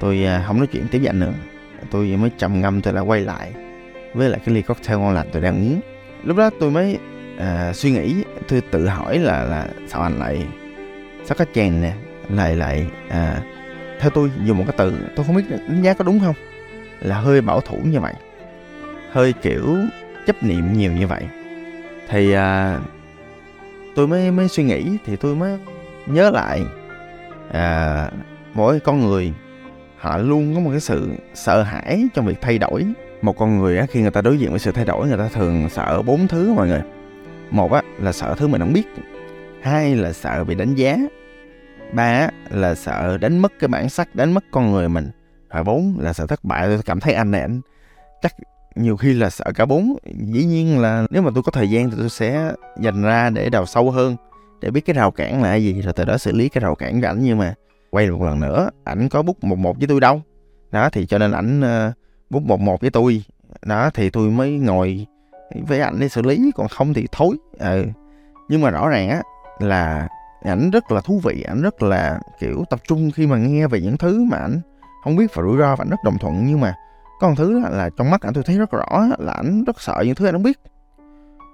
tôi 0.00 0.24
à, 0.24 0.44
không 0.46 0.58
nói 0.58 0.66
chuyện 0.66 0.86
tiếp 0.90 0.98
nhận 0.98 1.20
nữa. 1.20 1.32
Tôi 1.90 2.06
mới 2.06 2.30
trầm 2.38 2.60
ngâm 2.60 2.80
tôi 2.82 2.94
lại 2.94 3.04
quay 3.04 3.20
lại 3.20 3.52
với 4.14 4.28
lại 4.28 4.40
cái 4.46 4.54
ly 4.54 4.62
cocktail 4.62 4.98
ngon 4.98 5.14
lành 5.14 5.28
tôi 5.32 5.42
đang 5.42 5.54
uống. 5.54 5.80
Lúc 6.24 6.36
đó 6.36 6.50
tôi 6.60 6.70
mới 6.70 6.98
à, 7.38 7.72
suy 7.72 7.90
nghĩ 7.90 8.14
tôi 8.48 8.60
tự 8.60 8.88
hỏi 8.88 9.18
là 9.18 9.44
là 9.44 9.68
sao 9.86 10.02
anh 10.02 10.18
lại 10.18 10.46
sao 11.24 11.36
cái 11.38 11.46
chèn 11.54 11.82
nè 11.82 11.92
lại 12.28 12.56
lại 12.56 12.86
à, 13.08 13.42
theo 14.00 14.10
tôi 14.10 14.30
dùng 14.44 14.58
một 14.58 14.64
cái 14.66 14.74
từ 14.78 14.94
tôi 15.16 15.26
không 15.26 15.36
biết 15.36 15.44
đánh 15.50 15.82
giá 15.82 15.94
có 15.94 16.04
đúng 16.04 16.20
không? 16.20 16.34
Là 17.00 17.18
hơi 17.18 17.40
bảo 17.40 17.60
thủ 17.60 17.78
như 17.84 18.00
vậy. 18.00 18.14
Hơi 19.10 19.32
kiểu 19.32 19.76
chấp 20.26 20.42
niệm 20.42 20.72
nhiều 20.72 20.92
như 20.92 21.06
vậy 21.06 21.22
thì 22.08 22.32
à, 22.32 22.80
tôi 23.94 24.06
mới 24.06 24.30
mới 24.30 24.48
suy 24.48 24.64
nghĩ 24.64 24.98
thì 25.04 25.16
tôi 25.16 25.36
mới 25.36 25.58
nhớ 26.06 26.30
lại 26.30 26.62
à, 27.52 28.10
mỗi 28.54 28.80
con 28.80 29.00
người 29.00 29.32
họ 29.96 30.18
luôn 30.18 30.54
có 30.54 30.60
một 30.60 30.70
cái 30.70 30.80
sự 30.80 31.10
sợ 31.34 31.62
hãi 31.62 32.04
trong 32.14 32.26
việc 32.26 32.40
thay 32.40 32.58
đổi. 32.58 32.86
Một 33.22 33.36
con 33.36 33.58
người 33.58 33.78
á, 33.78 33.86
khi 33.90 34.02
người 34.02 34.10
ta 34.10 34.22
đối 34.22 34.38
diện 34.38 34.50
với 34.50 34.58
sự 34.58 34.72
thay 34.72 34.84
đổi 34.84 35.08
người 35.08 35.18
ta 35.18 35.28
thường 35.28 35.68
sợ 35.68 36.02
bốn 36.02 36.28
thứ 36.28 36.52
mọi 36.52 36.68
người. 36.68 36.82
Một 37.50 37.72
á, 37.72 37.82
là 37.98 38.12
sợ 38.12 38.34
thứ 38.38 38.48
mình 38.48 38.60
không 38.60 38.72
biết. 38.72 38.86
Hai 39.62 39.96
là 39.96 40.12
sợ 40.12 40.44
bị 40.44 40.54
đánh 40.54 40.74
giá. 40.74 40.96
Ba 41.92 42.28
là 42.50 42.74
sợ 42.74 43.18
đánh 43.18 43.38
mất 43.38 43.52
cái 43.58 43.68
bản 43.68 43.88
sắc 43.88 44.14
đánh 44.14 44.32
mất 44.32 44.44
con 44.50 44.72
người 44.72 44.88
mình. 44.88 45.10
Và 45.48 45.62
bốn 45.62 45.96
là 46.00 46.12
sợ 46.12 46.26
thất 46.26 46.44
bại. 46.44 46.66
Tôi 46.66 46.80
cảm 46.84 47.00
thấy 47.00 47.14
anh 47.14 47.30
này 47.30 47.40
anh 47.40 47.60
chắc 48.22 48.32
nhiều 48.76 48.96
khi 48.96 49.12
là 49.12 49.30
sợ 49.30 49.44
cả 49.54 49.66
bốn. 49.66 49.96
Dĩ 50.32 50.44
nhiên 50.44 50.78
là 50.78 51.06
nếu 51.10 51.22
mà 51.22 51.30
tôi 51.34 51.42
có 51.42 51.52
thời 51.52 51.70
gian 51.70 51.90
thì 51.90 51.96
tôi 51.98 52.08
sẽ 52.08 52.52
dành 52.80 53.02
ra 53.02 53.30
để 53.30 53.50
đào 53.50 53.66
sâu 53.66 53.90
hơn 53.90 54.16
để 54.60 54.70
biết 54.70 54.80
cái 54.80 54.94
rào 54.94 55.10
cản 55.10 55.42
là 55.42 55.54
gì 55.54 55.82
rồi 55.82 55.92
từ 55.92 56.04
đó 56.04 56.18
xử 56.18 56.32
lý 56.32 56.48
cái 56.48 56.60
rào 56.60 56.74
cản 56.74 57.00
của 57.00 57.06
ảnh. 57.06 57.18
Nhưng 57.22 57.38
mà 57.38 57.54
quay 57.90 58.10
một 58.10 58.22
lần 58.22 58.40
nữa 58.40 58.70
ảnh 58.84 59.08
có 59.08 59.22
bút 59.22 59.44
một 59.44 59.58
một 59.58 59.78
với 59.78 59.88
tôi 59.88 60.00
đâu. 60.00 60.22
Đó 60.72 60.90
thì 60.90 61.06
cho 61.06 61.18
nên 61.18 61.32
ảnh 61.32 61.60
ờ, 61.60 61.88
uh, 61.88 61.94
bút 62.30 62.42
một 62.42 62.60
một 62.60 62.80
với 62.80 62.90
tôi. 62.90 63.24
Đó 63.62 63.90
thì 63.94 64.10
tôi 64.10 64.30
mới 64.30 64.50
ngồi 64.50 65.06
với 65.66 65.80
ảnh 65.80 66.00
để 66.00 66.08
xử 66.08 66.22
lý 66.22 66.50
còn 66.54 66.68
không 66.68 66.94
thì 66.94 67.06
thối 67.12 67.36
ừ. 67.58 67.66
Ờ, 67.66 67.84
nhưng 68.48 68.60
mà 68.60 68.70
rõ 68.70 68.88
ràng 68.88 69.08
á 69.08 69.22
là 69.58 70.08
ảnh 70.42 70.70
rất 70.70 70.92
là 70.92 71.00
thú 71.00 71.20
vị 71.24 71.44
ảnh 71.48 71.62
rất 71.62 71.82
là 71.82 72.20
kiểu 72.40 72.64
tập 72.70 72.80
trung 72.88 73.10
khi 73.10 73.26
mà 73.26 73.36
nghe 73.36 73.66
về 73.66 73.80
những 73.80 73.96
thứ 73.96 74.24
mà 74.24 74.36
ảnh 74.36 74.60
không 75.04 75.16
biết 75.16 75.34
và 75.34 75.42
rủi 75.42 75.58
ro 75.58 75.76
và 75.76 75.82
ảnh 75.84 75.90
rất 75.90 76.04
đồng 76.04 76.18
thuận. 76.18 76.46
Nhưng 76.46 76.60
mà 76.60 76.74
có 77.20 77.28
một 77.28 77.34
thứ 77.36 77.60
là, 77.60 77.68
là 77.68 77.90
trong 77.96 78.10
mắt 78.10 78.20
ảnh 78.22 78.34
tôi 78.34 78.44
thấy 78.44 78.58
rất 78.58 78.70
rõ 78.70 79.06
là 79.18 79.32
ảnh 79.32 79.64
rất 79.64 79.80
sợ 79.80 80.02
những 80.06 80.14
thứ 80.14 80.26
anh 80.26 80.34
không 80.34 80.42
biết. 80.42 80.58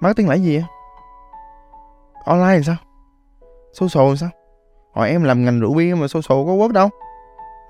Marketing 0.01 0.29
là 0.29 0.35
gì 0.35 0.63
online 2.25 2.55
làm 2.55 2.63
sao? 2.63 2.77
Social 3.73 4.11
thì 4.11 4.17
sao? 4.17 4.31
Hỏi 4.95 5.11
em 5.11 5.23
làm 5.23 5.45
ngành 5.45 5.61
rượu 5.61 5.75
bia 5.75 5.95
mà 5.95 6.09
social 6.09 6.47
có 6.47 6.53
quốc 6.53 6.73
đâu. 6.73 6.91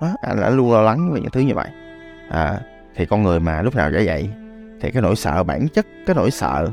Đó, 0.01 0.15
anh 0.21 0.41
đã 0.41 0.49
luôn 0.49 0.71
lo 0.71 0.81
lắng 0.81 1.13
về 1.13 1.21
những 1.21 1.31
thứ 1.31 1.39
như 1.39 1.53
vậy. 1.55 1.69
À, 2.29 2.61
thì 2.95 3.05
con 3.05 3.23
người 3.23 3.39
mà 3.39 3.61
lúc 3.61 3.75
nào 3.75 3.91
dễ 3.91 4.05
vậy 4.05 4.29
thì 4.81 4.91
cái 4.91 5.01
nỗi 5.01 5.15
sợ 5.15 5.43
bản 5.43 5.67
chất 5.67 5.85
cái 6.05 6.15
nỗi 6.15 6.31
sợ 6.31 6.67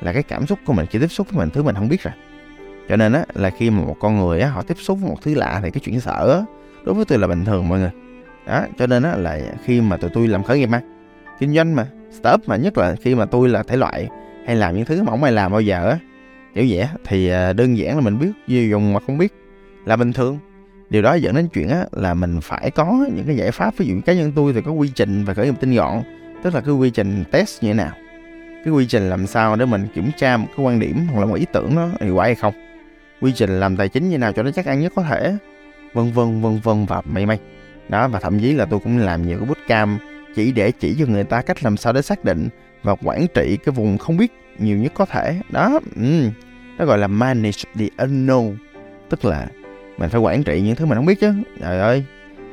là 0.00 0.12
cái 0.12 0.22
cảm 0.22 0.46
xúc 0.46 0.58
của 0.66 0.72
mình 0.72 0.86
khi 0.86 0.98
tiếp 0.98 1.08
xúc 1.08 1.26
với 1.30 1.38
mình 1.38 1.50
thứ 1.50 1.62
mình 1.62 1.74
không 1.74 1.88
biết 1.88 2.02
rồi. 2.02 2.14
Cho 2.88 2.96
nên 2.96 3.12
á 3.12 3.24
là 3.34 3.50
khi 3.50 3.70
mà 3.70 3.82
một 3.82 3.96
con 4.00 4.18
người 4.18 4.40
á 4.40 4.48
họ 4.48 4.62
tiếp 4.62 4.76
xúc 4.78 4.98
với 5.00 5.10
một 5.10 5.16
thứ 5.22 5.34
lạ 5.34 5.60
thì 5.62 5.70
cái 5.70 5.80
chuyện 5.84 6.00
sợ 6.00 6.32
á 6.32 6.44
đối 6.84 6.94
với 6.94 7.04
tôi 7.04 7.18
là 7.18 7.26
bình 7.26 7.44
thường 7.44 7.68
mọi 7.68 7.78
người 7.78 7.90
đó, 8.46 8.64
cho 8.78 8.86
nên 8.86 9.02
á, 9.02 9.16
là 9.16 9.40
khi 9.64 9.80
mà 9.80 9.96
tụi 9.96 10.10
tôi 10.14 10.28
làm 10.28 10.42
khởi 10.42 10.58
nghiệp 10.58 10.66
mà, 10.66 10.80
kinh 11.38 11.54
doanh 11.54 11.76
mà, 11.76 11.86
startup 12.10 12.48
mà, 12.48 12.56
nhất 12.56 12.78
là 12.78 12.94
khi 13.02 13.14
mà 13.14 13.24
tôi 13.24 13.48
là 13.48 13.62
thể 13.62 13.76
loại 13.76 14.08
hay 14.46 14.56
làm 14.56 14.76
những 14.76 14.84
thứ 14.84 15.02
mà 15.02 15.10
không 15.10 15.22
ai 15.22 15.32
làm 15.32 15.52
bao 15.52 15.60
giờ 15.60 15.88
á, 15.90 15.98
kiểu 16.54 16.64
vậy 16.68 16.88
thì 17.04 17.28
à, 17.28 17.52
đơn 17.52 17.78
giản 17.78 17.94
là 17.96 18.00
mình 18.00 18.18
biết 18.18 18.32
gì 18.46 18.68
dùng 18.70 18.92
mà 18.92 19.00
không 19.06 19.18
biết 19.18 19.34
là 19.84 19.96
bình 19.96 20.12
thường 20.12 20.38
điều 20.90 21.02
đó 21.02 21.14
dẫn 21.14 21.34
đến 21.34 21.48
chuyện 21.48 21.68
á, 21.68 21.84
là 21.92 22.14
mình 22.14 22.40
phải 22.42 22.70
có 22.70 23.06
những 23.14 23.24
cái 23.26 23.36
giải 23.36 23.50
pháp, 23.50 23.76
ví 23.76 23.86
dụ 23.86 23.94
cá 24.06 24.12
nhân 24.12 24.32
tôi 24.36 24.52
thì 24.52 24.60
có 24.60 24.72
quy 24.72 24.88
trình 24.94 25.24
và 25.24 25.34
khởi 25.34 25.46
nghiệp 25.46 25.54
tinh 25.60 25.74
gọn, 25.74 26.02
tức 26.42 26.54
là 26.54 26.60
cái 26.60 26.74
quy 26.74 26.90
trình 26.90 27.24
test 27.30 27.62
như 27.62 27.68
thế 27.68 27.74
nào, 27.74 27.92
cái 28.64 28.74
quy 28.74 28.86
trình 28.86 29.10
làm 29.10 29.26
sao 29.26 29.56
để 29.56 29.66
mình 29.66 29.86
kiểm 29.94 30.10
tra 30.16 30.36
một 30.36 30.46
cái 30.56 30.66
quan 30.66 30.80
điểm 30.80 31.06
hoặc 31.12 31.20
là 31.20 31.26
một 31.26 31.34
ý 31.34 31.46
tưởng 31.52 31.74
nó 31.74 31.88
hiệu 32.00 32.14
quả 32.14 32.24
hay 32.24 32.34
không, 32.34 32.54
quy 33.20 33.32
trình 33.32 33.60
làm 33.60 33.76
tài 33.76 33.88
chính 33.88 34.08
như 34.08 34.18
nào 34.18 34.32
cho 34.32 34.42
nó 34.42 34.50
chắc 34.50 34.66
ăn 34.66 34.80
nhất 34.80 34.92
có 34.96 35.02
thể, 35.02 35.36
vân 35.92 36.12
vân 36.12 36.40
vân 36.42 36.60
vân 36.62 36.86
và 36.86 37.02
may 37.04 37.26
may 37.26 37.38
đó, 37.92 38.08
và 38.08 38.20
thậm 38.20 38.40
chí 38.40 38.52
là 38.52 38.64
tôi 38.64 38.80
cũng 38.80 38.98
làm 38.98 39.26
nhiều 39.26 39.38
cái 39.38 39.48
bút 39.48 39.58
cam 39.68 39.98
chỉ 40.34 40.52
để 40.52 40.70
chỉ 40.70 40.96
cho 40.98 41.06
người 41.06 41.24
ta 41.24 41.42
cách 41.42 41.64
làm 41.64 41.76
sao 41.76 41.92
để 41.92 42.02
xác 42.02 42.24
định 42.24 42.48
và 42.82 42.96
quản 43.02 43.26
trị 43.34 43.58
cái 43.64 43.72
vùng 43.72 43.98
không 43.98 44.16
biết 44.16 44.32
nhiều 44.58 44.76
nhất 44.76 44.92
có 44.94 45.04
thể. 45.04 45.40
Đó 45.50 45.80
ừ. 45.96 46.28
nó 46.78 46.84
gọi 46.84 46.98
là 46.98 47.06
manage 47.06 47.62
the 47.74 47.86
unknown, 47.96 48.54
tức 49.10 49.24
là 49.24 49.46
mình 49.98 50.10
phải 50.10 50.20
quản 50.20 50.42
trị 50.42 50.60
những 50.60 50.76
thứ 50.76 50.86
mình 50.86 50.96
không 50.96 51.06
biết 51.06 51.20
chứ. 51.20 51.32
Trời 51.60 51.80
ơi, 51.80 52.04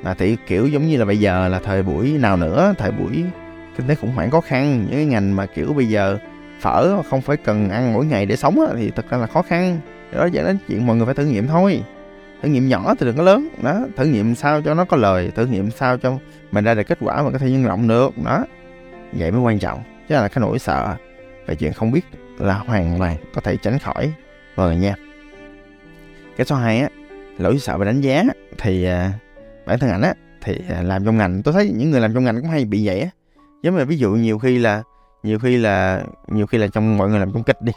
mà 0.04 0.14
thì 0.14 0.38
kiểu 0.48 0.68
giống 0.68 0.88
như 0.88 0.98
là 0.98 1.06
bây 1.06 1.20
giờ 1.20 1.48
là 1.48 1.60
thời 1.60 1.84
buổi 1.84 2.12
nào 2.12 2.38
nữa, 2.38 2.74
thời 2.78 2.92
buổi 2.92 3.24
kinh 3.78 3.88
tế 3.88 3.96
khủng 3.96 4.12
hoảng 4.12 4.32
khó 4.32 4.42
khăn, 4.42 4.82
những 4.82 4.96
cái 4.96 5.06
ngành 5.06 5.36
mà 5.36 5.46
kiểu 5.46 5.74
bây 5.74 5.86
giờ 5.86 6.18
phở 6.62 7.04
không 7.04 7.22
phải 7.22 7.38
cần 7.38 7.70
ăn 7.70 7.94
mỗi 7.94 8.06
ngày 8.06 8.26
để 8.26 8.36
sống 8.36 8.60
thì 8.78 8.92
thật 8.96 9.06
ra 9.10 9.18
là 9.18 9.28
khó 9.28 9.42
khăn. 9.42 9.80
Đó 10.14 10.26
dẫn 10.26 10.46
đến 10.46 10.58
chuyện 10.68 10.88
mọi 10.88 10.96
người 10.96 11.06
phải 11.06 11.16
thử 11.16 11.26
nghiệm 11.26 11.48
thôi 11.48 11.84
thử 12.42 12.50
nghiệm 12.50 12.70
nhỏ 12.70 12.96
thì 13.00 13.06
đừng 13.06 13.18
có 13.18 13.24
lớn. 13.24 13.50
Đó 13.62 13.80
thử 13.96 14.06
nghiệm 14.06 14.36
sao 14.36 14.62
cho 14.62 14.74
nó 14.74 14.86
có 14.86 14.98
lời 14.98 15.32
thử 15.36 15.46
nghiệm 15.46 15.72
sao 15.72 15.98
cho 15.98 16.18
mình 16.52 16.66
ra 16.66 16.74
được 16.74 16.84
kết 16.84 16.98
quả 17.02 17.24
mà 17.24 17.32
có 17.32 17.38
thể 17.38 17.52
nhân 17.52 17.64
rộng 17.64 17.88
được. 17.88 18.18
Đó 18.26 18.46
vậy 19.14 19.32
mới 19.32 19.42
quan 19.42 19.60
trọng 19.60 19.84
chứ 20.10 20.16
là 20.16 20.28
cái 20.28 20.42
nỗi 20.42 20.60
sợ 20.60 20.96
về 21.48 21.56
chuyện 21.56 21.74
không 21.74 21.92
biết 21.92 22.06
là 22.38 22.54
hoàn 22.54 23.00
toàn 23.00 23.18
có 23.34 23.42
thể 23.42 23.58
tránh 23.58 23.80
khỏi. 23.80 24.14
Vâng 24.56 24.68
rồi 24.68 24.76
nha. 24.76 24.96
Cái 26.38 26.46
số 26.46 26.56
hai 26.56 26.80
á 26.80 26.90
lỗi 27.38 27.60
sợ 27.60 27.78
về 27.78 27.86
đánh 27.86 28.02
giá 28.02 28.24
thì 28.58 28.86
à, 28.86 29.12
bản 29.66 29.80
thân 29.80 29.90
ảnh 29.90 30.02
á 30.02 30.14
thì 30.42 30.62
à, 30.70 30.82
làm 30.82 31.06
trong 31.06 31.18
ngành. 31.18 31.44
Tôi 31.44 31.54
thấy 31.54 31.72
những 31.76 31.92
người 31.92 32.02
làm 32.02 32.14
trong 32.14 32.24
ngành 32.24 32.42
cũng 32.42 32.50
hay 32.50 32.66
bị 32.66 32.88
vậy 32.88 33.00
á. 33.00 33.10
Giống 33.64 33.78
như 33.78 33.86
ví 33.86 33.98
dụ 33.98 34.12
nhiều 34.12 34.40
khi 34.40 34.58
là 34.58 34.84
nhiều 35.24 35.40
khi 35.40 35.58
là 35.58 36.04
nhiều 36.28 36.48
khi 36.48 36.58
là 36.58 36.68
trong 36.68 36.98
mọi 36.98 37.10
người 37.10 37.20
làm 37.20 37.32
trong 37.34 37.44
kịch 37.44 37.62
đi. 37.62 37.74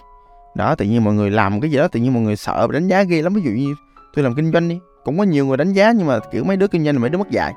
Đó 0.55 0.75
tự 0.75 0.85
nhiên 0.85 1.05
mọi 1.05 1.15
người 1.15 1.31
làm 1.31 1.61
cái 1.61 1.71
gì 1.71 1.77
đó 1.77 1.89
tự 1.89 2.01
nhiên 2.01 2.15
mọi 2.15 2.23
người 2.23 2.37
sợ 2.37 2.69
đánh 2.73 2.89
giá 2.89 3.03
ghê 3.03 3.23
lắm. 3.23 3.35
Ví 3.35 3.43
dụ 3.43 3.51
như 3.51 3.75
tôi 4.15 4.25
làm 4.25 4.35
kinh 4.35 4.53
doanh 4.53 4.69
đi. 4.69 4.81
Cũng 5.05 5.19
có 5.19 5.25
nhiều 5.25 5.47
người 5.47 5.57
đánh 5.57 5.73
giá 5.73 5.93
nhưng 5.93 6.07
mà 6.07 6.19
kiểu 6.31 6.45
mấy 6.45 6.57
đứa 6.57 6.67
kinh 6.69 6.85
doanh 6.85 6.95
là 6.95 7.01
mấy 7.01 7.11
đứa 7.11 7.19
mất 7.19 7.31
dạy. 7.31 7.55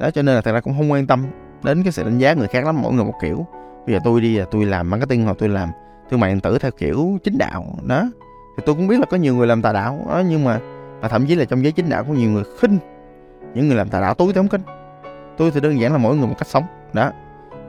Đó, 0.00 0.10
cho 0.10 0.22
nên 0.22 0.34
là 0.34 0.40
thật 0.40 0.52
ra 0.52 0.60
cũng 0.60 0.74
không 0.76 0.92
quan 0.92 1.06
tâm 1.06 1.26
đến 1.62 1.82
cái 1.82 1.92
sự 1.92 2.04
đánh 2.04 2.18
giá 2.18 2.34
người 2.34 2.48
khác 2.48 2.64
lắm, 2.64 2.82
mỗi 2.82 2.92
người 2.92 3.04
một 3.04 3.14
kiểu. 3.22 3.46
Bây 3.86 3.94
giờ 3.94 4.00
tôi 4.04 4.20
đi 4.20 4.38
là 4.38 4.44
tôi 4.50 4.64
làm 4.64 4.90
marketing 4.90 5.24
hoặc 5.24 5.36
tôi 5.38 5.48
làm 5.48 5.68
thương 6.10 6.20
mại 6.20 6.30
điện 6.30 6.40
tử 6.40 6.58
theo 6.58 6.70
kiểu 6.70 7.18
chính 7.24 7.38
đạo, 7.38 7.64
đó. 7.86 8.10
Thì 8.56 8.62
tôi 8.66 8.74
cũng 8.74 8.86
biết 8.86 9.00
là 9.00 9.06
có 9.10 9.16
nhiều 9.16 9.34
người 9.34 9.46
làm 9.46 9.62
tà 9.62 9.72
đạo, 9.72 10.06
đó, 10.08 10.22
nhưng 10.28 10.44
mà 10.44 10.60
mà 11.02 11.08
thậm 11.08 11.26
chí 11.26 11.34
là 11.34 11.44
trong 11.44 11.62
giới 11.62 11.72
chính 11.72 11.88
đạo 11.88 12.04
có 12.04 12.12
nhiều 12.12 12.30
người 12.30 12.44
khinh 12.60 12.78
những 13.54 13.68
người 13.68 13.76
làm 13.76 13.88
tà 13.88 14.00
đạo 14.00 14.14
tôi 14.14 14.28
thì 14.32 14.36
không 14.36 14.48
khinh. 14.48 14.60
Tôi 15.36 15.50
thì 15.50 15.60
đơn 15.60 15.80
giản 15.80 15.92
là 15.92 15.98
mỗi 15.98 16.16
người 16.16 16.26
một 16.26 16.34
cách 16.38 16.48
sống, 16.48 16.64
đó. 16.92 17.10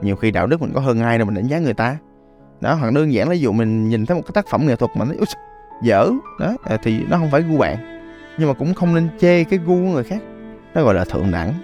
Nhiều 0.02 0.16
khi 0.16 0.30
đạo 0.30 0.46
đức 0.46 0.60
mình 0.60 0.72
có 0.74 0.80
hơn 0.80 1.00
ai 1.00 1.18
đâu 1.18 1.26
mình 1.26 1.34
đánh 1.34 1.46
giá 1.46 1.58
người 1.58 1.74
ta. 1.74 1.96
Đó, 2.60 2.74
hoặc 2.74 2.92
đơn 2.92 3.12
giản 3.12 3.28
là 3.28 3.32
ví 3.32 3.40
dụ 3.40 3.52
mình 3.52 3.88
nhìn 3.88 4.06
thấy 4.06 4.16
một 4.16 4.22
cái 4.26 4.32
tác 4.34 4.46
phẩm 4.50 4.66
nghệ 4.66 4.76
thuật 4.76 4.90
mà 4.96 5.04
nó 5.04 5.14
dở, 5.82 6.10
đó 6.40 6.56
à, 6.64 6.76
thì 6.82 7.04
nó 7.10 7.16
không 7.16 7.30
phải 7.30 7.42
gu 7.42 7.58
bạn 7.58 7.99
nhưng 8.38 8.48
mà 8.48 8.54
cũng 8.54 8.74
không 8.74 8.94
nên 8.94 9.08
chê 9.20 9.44
cái 9.44 9.58
gu 9.66 9.74
của 9.74 9.92
người 9.92 10.04
khác. 10.04 10.18
Nó 10.74 10.82
gọi 10.82 10.94
là 10.94 11.04
thượng 11.04 11.30
đẳng. 11.30 11.54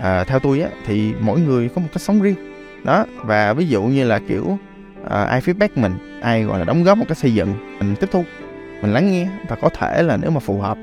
À, 0.00 0.24
theo 0.24 0.38
tôi 0.38 0.60
á 0.60 0.68
thì 0.86 1.12
mỗi 1.20 1.40
người 1.40 1.68
có 1.68 1.80
một 1.80 1.88
cách 1.92 2.02
sống 2.02 2.22
riêng. 2.22 2.34
Đó 2.84 3.04
và 3.16 3.52
ví 3.52 3.66
dụ 3.66 3.82
như 3.82 4.04
là 4.04 4.20
kiểu 4.28 4.58
à, 5.10 5.24
ai 5.24 5.40
feedback 5.40 5.68
mình 5.74 6.20
ai 6.22 6.44
gọi 6.44 6.58
là 6.58 6.64
đóng 6.64 6.84
góp 6.84 6.98
một 6.98 7.04
cách 7.08 7.18
xây 7.18 7.34
dựng 7.34 7.54
mình 7.78 7.94
tiếp 8.00 8.06
thu 8.12 8.24
mình 8.82 8.92
lắng 8.92 9.12
nghe 9.12 9.28
và 9.48 9.56
có 9.56 9.68
thể 9.68 10.02
là 10.02 10.16
nếu 10.16 10.30
mà 10.30 10.40
phù 10.40 10.58
hợp 10.58 10.78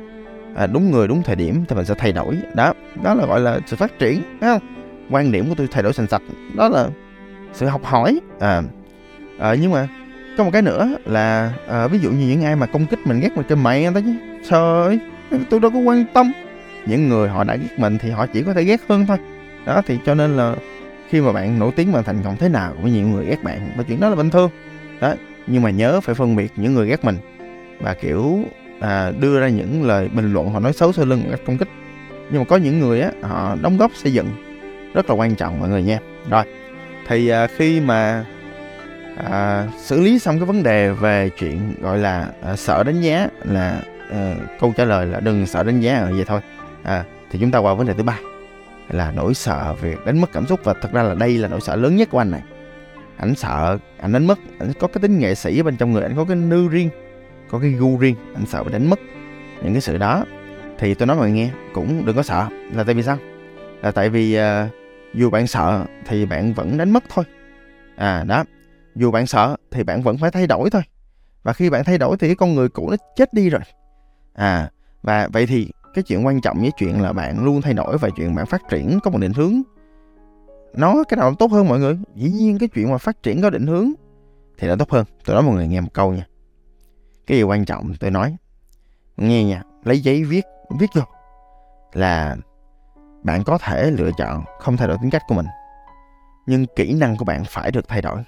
à, 0.55 0.67
đúng 0.67 0.91
người 0.91 1.07
đúng 1.07 1.23
thời 1.23 1.35
điểm 1.35 1.65
thì 1.67 1.75
mình 1.75 1.85
sẽ 1.85 1.93
thay 1.97 2.11
đổi. 2.11 2.37
Đó 2.55 2.73
đó 3.03 3.13
là 3.13 3.25
gọi 3.25 3.39
là 3.39 3.59
sự 3.67 3.75
phát 3.75 3.99
triển 3.99 4.21
thấy 4.41 4.59
không? 4.59 4.67
Quan 5.09 5.31
điểm 5.31 5.49
của 5.49 5.55
tôi 5.55 5.67
thay 5.71 5.83
đổi 5.83 5.93
sành 5.93 6.07
sạch. 6.07 6.21
Đó 6.55 6.69
là 6.69 6.87
sự 7.53 7.65
học 7.65 7.83
hỏi 7.83 8.19
à, 8.39 8.61
à 9.39 9.55
nhưng 9.61 9.71
mà 9.71 9.87
có 10.37 10.43
một 10.43 10.49
cái 10.53 10.61
nữa 10.61 10.97
là 11.05 11.53
à, 11.67 11.87
ví 11.87 11.99
dụ 11.99 12.11
như 12.11 12.27
những 12.27 12.43
ai 12.43 12.55
mà 12.55 12.65
công 12.65 12.85
kích 12.85 12.99
mình 13.05 13.19
ghét 13.19 13.29
mình 13.35 13.45
trên 13.49 13.63
mày 13.63 13.81
người 13.81 13.91
ta 13.93 14.01
chứ 14.01 14.13
trời 14.49 14.99
tôi 15.49 15.59
đâu 15.59 15.71
có 15.71 15.79
quan 15.79 16.05
tâm. 16.13 16.31
Những 16.85 17.09
người 17.09 17.29
họ 17.29 17.43
đã 17.43 17.55
ghét 17.55 17.79
mình 17.79 17.97
thì 17.97 18.09
họ 18.09 18.27
chỉ 18.27 18.43
có 18.43 18.53
thể 18.53 18.63
ghét 18.63 18.81
hơn 18.89 19.05
thôi. 19.05 19.17
Đó 19.65 19.81
thì 19.85 19.99
cho 20.05 20.15
nên 20.15 20.37
là 20.37 20.55
khi 21.09 21.21
mà 21.21 21.31
bạn 21.31 21.59
nổi 21.59 21.71
tiếng 21.75 21.91
bạn 21.91 22.03
thành 22.03 22.21
công 22.23 22.37
thế 22.37 22.49
nào 22.49 22.71
cũng 22.73 22.83
có 22.83 22.87
nhiều 22.87 23.07
người 23.07 23.25
ghét 23.25 23.43
bạn 23.43 23.71
và 23.77 23.83
chuyện 23.83 23.99
đó 23.99 24.09
là 24.09 24.15
bình 24.15 24.29
thường. 24.29 24.49
Đó 24.99 25.13
nhưng 25.47 25.61
mà 25.61 25.69
nhớ 25.69 26.01
phải 26.01 26.15
phân 26.15 26.35
biệt 26.35 26.51
những 26.55 26.73
người 26.73 26.87
ghét 26.87 27.05
mình 27.05 27.17
và 27.79 27.93
kiểu 27.93 28.39
à, 28.79 29.11
đưa 29.19 29.39
ra 29.39 29.47
những 29.47 29.83
lời 29.83 30.09
bình 30.13 30.33
luận 30.33 30.49
họ 30.49 30.59
nói 30.59 30.73
xấu 30.73 30.91
sau 30.91 31.05
lưng 31.05 31.23
cách 31.31 31.39
công 31.45 31.57
kích. 31.57 31.69
Nhưng 32.31 32.39
mà 32.39 32.45
có 32.45 32.57
những 32.57 32.79
người 32.79 33.01
á 33.01 33.11
họ 33.21 33.55
đóng 33.61 33.77
góp 33.77 33.91
xây 33.95 34.13
dựng 34.13 34.27
rất 34.93 35.09
là 35.09 35.15
quan 35.15 35.35
trọng 35.35 35.59
mọi 35.59 35.69
người 35.69 35.83
nha. 35.83 35.99
Rồi 36.29 36.43
thì 37.07 37.27
à, 37.27 37.47
khi 37.47 37.79
mà 37.79 38.25
à, 39.17 39.67
xử 39.77 40.01
lý 40.01 40.19
xong 40.19 40.37
cái 40.37 40.45
vấn 40.45 40.63
đề 40.63 40.89
về 40.89 41.29
chuyện 41.29 41.73
gọi 41.81 41.97
là 41.97 42.29
à, 42.43 42.55
sợ 42.55 42.83
đánh 42.83 43.01
giá 43.01 43.27
là 43.43 43.81
à, 44.11 44.35
câu 44.59 44.73
trả 44.77 44.85
lời 44.85 45.05
là 45.05 45.19
đừng 45.19 45.45
sợ 45.45 45.63
đánh 45.63 45.79
giá 45.79 45.97
ở 45.97 46.11
vậy 46.15 46.25
thôi. 46.27 46.41
À, 46.83 47.03
thì 47.31 47.39
chúng 47.39 47.51
ta 47.51 47.59
qua 47.59 47.73
vấn 47.73 47.87
đề 47.87 47.93
thứ 47.93 48.03
ba 48.03 48.19
là 48.89 49.11
nỗi 49.11 49.33
sợ 49.33 49.75
việc 49.81 50.05
đánh 50.05 50.21
mất 50.21 50.31
cảm 50.33 50.47
xúc. 50.47 50.59
Và 50.63 50.73
thật 50.81 50.89
ra 50.93 51.03
là 51.03 51.15
đây 51.15 51.37
là 51.37 51.47
nỗi 51.47 51.61
sợ 51.61 51.75
lớn 51.75 51.95
nhất 51.95 52.09
của 52.11 52.17
anh 52.17 52.31
này. 52.31 52.41
Anh 53.17 53.35
sợ 53.35 53.77
anh 53.99 54.11
đánh 54.11 54.27
mất 54.27 54.39
anh 54.59 54.73
có 54.79 54.87
cái 54.87 55.01
tính 55.01 55.19
nghệ 55.19 55.35
sĩ 55.35 55.59
ở 55.59 55.63
bên 55.63 55.77
trong 55.77 55.91
người 55.91 56.03
anh 56.03 56.15
có 56.15 56.25
cái 56.25 56.35
nư 56.35 56.67
riêng 56.67 56.89
có 57.49 57.59
cái 57.59 57.71
gu 57.71 57.97
riêng 57.97 58.15
anh 58.35 58.45
sợ 58.45 58.63
bị 58.63 58.71
đánh 58.71 58.89
mất 58.89 58.99
những 59.63 59.73
cái 59.73 59.81
sự 59.81 59.97
đó. 59.97 60.25
Thì 60.79 60.93
tôi 60.93 61.07
nói 61.07 61.17
mọi 61.17 61.29
người 61.29 61.37
nghe 61.37 61.49
cũng 61.73 62.05
đừng 62.05 62.15
có 62.15 62.23
sợ. 62.23 62.47
Là 62.73 62.83
tại 62.83 62.95
vì 62.95 63.03
sao? 63.03 63.17
Là 63.81 63.91
tại 63.91 64.09
vì 64.09 64.39
uh, 64.39 64.43
dù 65.13 65.29
bạn 65.29 65.47
sợ 65.47 65.85
thì 66.05 66.25
bạn 66.25 66.53
vẫn 66.53 66.77
đánh 66.77 66.91
mất 66.91 67.03
thôi. 67.09 67.25
À 67.95 68.23
đó 68.27 68.43
dù 68.95 69.11
bạn 69.11 69.27
sợ 69.27 69.55
thì 69.71 69.83
bạn 69.83 70.01
vẫn 70.01 70.17
phải 70.17 70.31
thay 70.31 70.47
đổi 70.47 70.69
thôi. 70.69 70.81
Và 71.43 71.53
khi 71.53 71.69
bạn 71.69 71.83
thay 71.83 71.97
đổi 71.97 72.17
thì 72.17 72.27
cái 72.27 72.35
con 72.35 72.55
người 72.55 72.69
cũ 72.69 72.89
nó 72.89 72.97
chết 73.15 73.33
đi 73.33 73.49
rồi. 73.49 73.61
À 74.33 74.69
và 75.03 75.27
vậy 75.33 75.45
thì 75.45 75.71
cái 75.93 76.03
chuyện 76.03 76.25
quan 76.25 76.41
trọng 76.41 76.59
với 76.61 76.71
chuyện 76.77 77.01
là 77.01 77.13
bạn 77.13 77.45
luôn 77.45 77.61
thay 77.61 77.73
đổi 77.73 77.97
và 77.97 78.09
chuyện 78.15 78.35
bạn 78.35 78.45
phát 78.45 78.61
triển 78.69 78.99
có 79.03 79.11
một 79.11 79.17
định 79.17 79.33
hướng. 79.33 79.61
Nó 80.73 81.03
cái 81.09 81.17
nào 81.17 81.35
tốt 81.35 81.51
hơn 81.51 81.67
mọi 81.67 81.79
người, 81.79 81.99
dĩ 82.15 82.29
nhiên 82.29 82.59
cái 82.59 82.69
chuyện 82.69 82.91
mà 82.91 82.97
phát 82.97 83.23
triển 83.23 83.41
có 83.41 83.49
định 83.49 83.67
hướng 83.67 83.91
thì 84.57 84.67
nó 84.67 84.75
tốt 84.75 84.89
hơn. 84.89 85.05
Tôi 85.25 85.33
nói 85.33 85.43
mọi 85.43 85.55
người 85.55 85.67
nghe 85.67 85.81
một 85.81 85.93
câu 85.93 86.13
nha. 86.13 86.25
Cái 87.27 87.37
điều 87.37 87.47
quan 87.47 87.65
trọng 87.65 87.93
tôi 87.99 88.11
nói, 88.11 88.37
nghe 89.17 89.43
nha, 89.43 89.63
lấy 89.83 89.99
giấy 89.99 90.23
viết 90.23 90.45
viết 90.79 90.89
vô 90.95 91.01
là 91.93 92.35
bạn 93.23 93.43
có 93.43 93.57
thể 93.57 93.91
lựa 93.91 94.11
chọn 94.17 94.43
không 94.59 94.77
thay 94.77 94.87
đổi 94.87 94.97
tính 95.01 95.09
cách 95.09 95.23
của 95.27 95.35
mình, 95.35 95.45
nhưng 96.45 96.65
kỹ 96.75 96.93
năng 96.93 97.17
của 97.17 97.25
bạn 97.25 97.43
phải 97.47 97.71
được 97.71 97.87
thay 97.87 98.01
đổi 98.01 98.23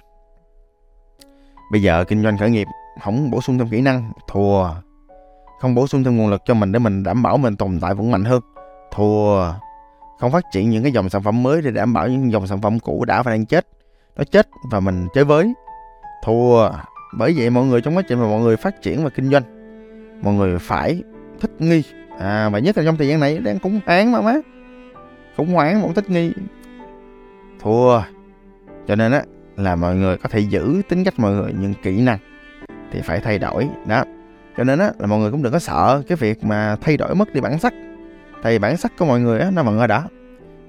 bây 1.74 1.82
giờ 1.82 2.04
kinh 2.04 2.22
doanh 2.22 2.38
khởi 2.38 2.50
nghiệp 2.50 2.68
không 3.00 3.30
bổ 3.30 3.40
sung 3.40 3.58
thêm 3.58 3.68
kỹ 3.68 3.80
năng. 3.80 4.12
Thua. 4.28 4.66
Không 5.60 5.74
bổ 5.74 5.86
sung 5.86 6.04
thêm 6.04 6.16
nguồn 6.16 6.30
lực 6.30 6.42
cho 6.46 6.54
mình 6.54 6.72
để 6.72 6.78
mình 6.78 7.02
đảm 7.02 7.22
bảo 7.22 7.36
mình 7.36 7.56
tồn 7.56 7.78
tại 7.80 7.94
vững 7.94 8.10
mạnh 8.10 8.24
hơn. 8.24 8.40
Thua. 8.92 9.52
Không 10.18 10.32
phát 10.32 10.44
triển 10.52 10.70
những 10.70 10.82
cái 10.82 10.92
dòng 10.92 11.08
sản 11.08 11.22
phẩm 11.22 11.42
mới 11.42 11.62
để 11.62 11.70
đảm 11.70 11.92
bảo 11.92 12.08
những 12.08 12.32
dòng 12.32 12.46
sản 12.46 12.60
phẩm 12.60 12.80
cũ 12.80 13.04
đã 13.04 13.22
và 13.22 13.30
đang 13.30 13.46
chết. 13.46 13.66
Nó 14.16 14.24
chết 14.24 14.48
và 14.70 14.80
mình 14.80 15.06
chơi 15.14 15.24
với. 15.24 15.52
Thua. 16.24 16.70
Bởi 17.18 17.34
vậy 17.36 17.50
mọi 17.50 17.64
người 17.64 17.80
trong 17.80 17.96
quá 17.96 18.02
trình 18.08 18.18
mà 18.18 18.26
mọi 18.26 18.40
người 18.40 18.56
phát 18.56 18.82
triển 18.82 19.04
và 19.04 19.10
kinh 19.10 19.30
doanh, 19.30 19.42
mọi 20.22 20.34
người 20.34 20.58
phải 20.58 21.02
thích 21.40 21.50
nghi. 21.58 21.82
À 22.18 22.48
và 22.48 22.58
nhất 22.58 22.78
là 22.78 22.84
trong 22.84 22.96
thời 22.96 23.08
gian 23.08 23.20
này 23.20 23.38
đang 23.38 23.58
khủng 23.58 23.80
hoảng 23.86 24.12
mà 24.12 24.20
má. 24.20 24.34
Khủng 25.36 25.54
hoảng 25.54 25.82
muốn 25.82 25.94
thích 25.94 26.10
nghi. 26.10 26.32
Thua. 27.60 28.00
Cho 28.86 28.94
nên 28.94 29.12
á 29.12 29.22
là 29.56 29.76
mọi 29.76 29.96
người 29.96 30.16
có 30.16 30.28
thể 30.28 30.40
giữ 30.40 30.82
tính 30.88 31.04
cách 31.04 31.14
mọi 31.16 31.32
người 31.32 31.52
nhưng 31.60 31.74
kỹ 31.82 32.00
năng 32.00 32.18
thì 32.92 33.00
phải 33.00 33.20
thay 33.20 33.38
đổi, 33.38 33.68
đó. 33.86 34.04
Cho 34.56 34.64
nên 34.64 34.78
á, 34.78 34.92
là 34.98 35.06
mọi 35.06 35.18
người 35.18 35.30
cũng 35.30 35.42
đừng 35.42 35.52
có 35.52 35.58
sợ 35.58 36.02
cái 36.08 36.16
việc 36.16 36.44
mà 36.44 36.76
thay 36.80 36.96
đổi 36.96 37.14
mất 37.14 37.32
đi 37.34 37.40
bản 37.40 37.58
sắc. 37.58 37.74
Tại 38.42 38.52
vì 38.52 38.58
bản 38.58 38.76
sắc 38.76 38.92
của 38.98 39.04
mọi 39.04 39.20
người 39.20 39.40
á, 39.40 39.50
nó 39.50 39.62
vẫn 39.62 39.78
ở 39.78 39.86
đó. 39.86 40.04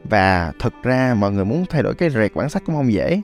Và 0.09 0.51
thực 0.59 0.73
ra 0.83 1.15
mọi 1.17 1.31
người 1.31 1.45
muốn 1.45 1.65
thay 1.69 1.83
đổi 1.83 1.93
cái 1.93 2.09
rệt 2.09 2.35
bản 2.35 2.49
sắc 2.49 2.63
cũng 2.65 2.75
không 2.75 2.93
dễ, 2.93 3.21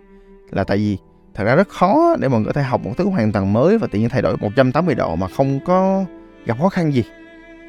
là 0.52 0.64
tại 0.64 0.78
vì 0.78 0.98
thật 1.34 1.44
ra 1.44 1.56
rất 1.56 1.70
khó 1.70 2.16
để 2.20 2.28
mọi 2.28 2.40
người 2.40 2.48
có 2.48 2.54
thể 2.54 2.62
học 2.62 2.82
một 2.84 2.94
thứ 2.98 3.06
hoàn 3.06 3.32
toàn 3.32 3.54
mới 3.54 3.78
và 3.78 3.88
tự 3.92 4.00
nhiên 4.00 4.10
thay 4.10 4.22
đổi 4.22 4.38
180 4.38 4.96
độ 4.96 5.16
mà 5.16 5.28
không 5.28 5.60
có 5.66 6.06
gặp 6.46 6.58
khó 6.60 6.70
khăn 6.70 6.94
gì. 6.94 7.04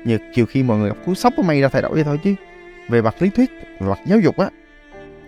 Như 0.05 0.19
chiều 0.35 0.47
khi 0.47 0.63
mọi 0.63 0.79
người 0.79 0.89
gặp 0.89 0.97
cú 1.07 1.15
sốc 1.15 1.39
may 1.39 1.61
ra 1.61 1.69
thay 1.69 1.83
đổi 1.83 1.93
vậy 1.95 2.05
thôi 2.05 2.21
chứ. 2.25 2.35
Về 2.89 3.03
mặt 3.03 3.15
lý 3.19 3.31
thuyết, 3.31 3.51
về 3.81 3.89
mặt 3.89 3.99
giáo 4.07 4.19
dục 4.21 4.37
á 4.37 4.49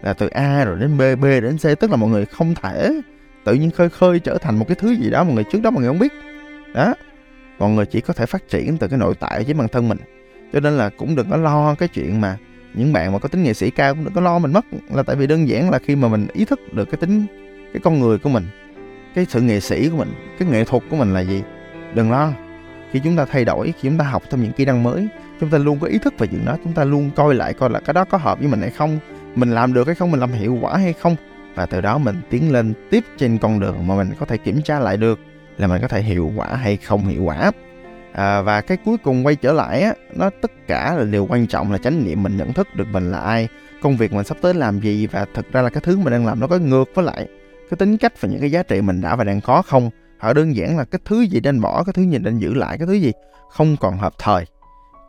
là 0.04 0.12
từ 0.12 0.28
A 0.28 0.64
rồi 0.64 0.78
đến 0.80 0.98
B 0.98 1.02
B 1.20 1.24
đến 1.24 1.56
C, 1.56 1.80
tức 1.80 1.90
là 1.90 1.96
mọi 1.96 2.10
người 2.10 2.26
không 2.26 2.54
thể 2.54 3.00
tự 3.44 3.54
nhiên 3.54 3.70
khơi 3.70 3.88
khơi 3.88 4.20
trở 4.20 4.38
thành 4.38 4.56
một 4.56 4.64
cái 4.68 4.74
thứ 4.80 4.90
gì 4.90 5.10
đó 5.10 5.24
mọi 5.24 5.34
người 5.34 5.44
trước 5.44 5.62
đó 5.62 5.70
mọi 5.70 5.80
người 5.80 5.90
không 5.90 5.98
biết. 5.98 6.12
Đó. 6.74 6.94
Mọi 7.58 7.70
người 7.70 7.86
chỉ 7.86 8.00
có 8.00 8.14
thể 8.14 8.26
phát 8.26 8.48
triển 8.48 8.78
từ 8.78 8.88
cái 8.88 8.98
nội 8.98 9.14
tại 9.20 9.44
với 9.44 9.54
bản 9.54 9.68
thân 9.68 9.88
mình. 9.88 9.98
Cho 10.52 10.60
nên 10.60 10.76
là 10.76 10.88
cũng 10.88 11.16
đừng 11.16 11.30
có 11.30 11.36
lo 11.36 11.74
cái 11.74 11.88
chuyện 11.88 12.20
mà 12.20 12.36
những 12.74 12.92
bạn 12.92 13.12
mà 13.12 13.18
có 13.18 13.28
tính 13.28 13.42
nghệ 13.42 13.54
sĩ 13.54 13.70
cao 13.70 13.94
cũng 13.94 14.04
đừng 14.04 14.14
có 14.14 14.20
lo 14.20 14.38
mình 14.38 14.52
mất, 14.52 14.64
là 14.94 15.02
tại 15.02 15.16
vì 15.16 15.26
đơn 15.26 15.48
giản 15.48 15.70
là 15.70 15.78
khi 15.78 15.96
mà 15.96 16.08
mình 16.08 16.26
ý 16.32 16.44
thức 16.44 16.60
được 16.72 16.84
cái 16.84 16.96
tính, 16.96 17.26
cái 17.72 17.80
con 17.84 18.00
người 18.00 18.18
của 18.18 18.28
mình, 18.28 18.46
cái 19.14 19.26
sự 19.28 19.40
nghệ 19.40 19.60
sĩ 19.60 19.88
của 19.88 19.96
mình, 19.96 20.12
cái 20.38 20.48
nghệ 20.48 20.64
thuật 20.64 20.82
của 20.90 20.96
mình 20.96 21.14
là 21.14 21.20
gì, 21.20 21.42
đừng 21.94 22.10
lo. 22.10 22.32
Khi 22.90 23.00
chúng 23.04 23.16
ta 23.16 23.24
thay 23.24 23.44
đổi, 23.44 23.66
khi 23.66 23.88
chúng 23.88 23.98
ta 23.98 24.04
học 24.04 24.22
thêm 24.30 24.42
những 24.42 24.52
kỹ 24.52 24.64
năng 24.64 24.82
mới, 24.82 25.08
chúng 25.40 25.50
ta 25.50 25.58
luôn 25.58 25.78
có 25.80 25.86
ý 25.86 25.98
thức 25.98 26.14
về 26.18 26.26
chuyện 26.26 26.44
đó, 26.44 26.56
chúng 26.64 26.72
ta 26.72 26.84
luôn 26.84 27.10
coi 27.16 27.34
lại 27.34 27.54
coi 27.54 27.70
là 27.70 27.80
cái 27.80 27.94
đó 27.94 28.04
có 28.04 28.18
hợp 28.18 28.38
với 28.38 28.48
mình 28.48 28.60
hay 28.60 28.70
không 28.70 28.98
mình 29.34 29.50
làm 29.50 29.72
được 29.72 29.86
hay 29.86 29.94
không 29.94 30.10
mình 30.10 30.20
làm 30.20 30.32
hiệu 30.32 30.58
quả 30.60 30.76
hay 30.76 30.92
không? 30.92 31.16
Và 31.54 31.66
từ 31.66 31.80
đó 31.80 31.98
mình 31.98 32.20
tiến 32.30 32.52
lên 32.52 32.74
tiếp 32.90 33.04
trên 33.16 33.38
con 33.38 33.60
đường 33.60 33.86
mà 33.86 33.96
mình 33.96 34.10
có 34.18 34.26
thể 34.26 34.36
kiểm 34.36 34.62
tra 34.62 34.78
lại 34.78 34.96
được 34.96 35.18
là 35.56 35.66
mình 35.66 35.82
có 35.82 35.88
thể 35.88 36.02
hiệu 36.02 36.32
quả 36.36 36.46
hay 36.46 36.76
không 36.76 37.06
hiệu 37.06 37.22
quả. 37.22 37.52
À, 38.12 38.42
và 38.42 38.60
cái 38.60 38.78
cuối 38.84 38.96
cùng 38.98 39.26
quay 39.26 39.36
trở 39.36 39.52
lại 39.52 39.82
á 39.82 39.94
nó 40.14 40.30
tất 40.42 40.50
cả 40.66 40.94
là 40.98 41.04
điều 41.04 41.26
quan 41.26 41.46
trọng 41.46 41.72
là 41.72 41.78
chánh 41.78 42.04
niệm 42.04 42.22
mình 42.22 42.36
nhận 42.36 42.52
thức 42.52 42.68
được 42.76 42.86
mình 42.92 43.10
là 43.10 43.18
ai 43.18 43.48
công 43.82 43.96
việc 43.96 44.12
mình 44.12 44.24
sắp 44.24 44.36
tới 44.40 44.54
làm 44.54 44.80
gì 44.80 45.06
và 45.06 45.26
thực 45.34 45.52
ra 45.52 45.62
là 45.62 45.70
cái 45.70 45.82
thứ 45.86 45.96
mình 45.96 46.12
đang 46.12 46.26
làm 46.26 46.40
nó 46.40 46.46
có 46.46 46.58
ngược 46.58 46.84
với 46.94 47.04
lại 47.04 47.28
cái 47.70 47.76
tính 47.78 47.96
cách 47.96 48.20
và 48.20 48.28
những 48.28 48.40
cái 48.40 48.50
giá 48.50 48.62
trị 48.62 48.80
mình 48.80 49.00
đã 49.00 49.16
và 49.16 49.24
đang 49.24 49.40
có 49.40 49.62
không. 49.62 49.90
Họ 50.18 50.32
đơn 50.32 50.56
giản 50.56 50.76
là 50.78 50.84
cái 50.84 51.00
thứ 51.04 51.20
gì 51.20 51.40
nên 51.40 51.60
bỏ 51.60 51.84
cái 51.84 51.92
thứ 51.92 52.02
gì 52.02 52.18
nên 52.18 52.38
giữ 52.38 52.54
lại 52.54 52.78
cái 52.78 52.86
thứ 52.86 52.92
gì 52.92 53.12
không 53.50 53.76
còn 53.80 53.98
hợp 53.98 54.12
thời. 54.18 54.44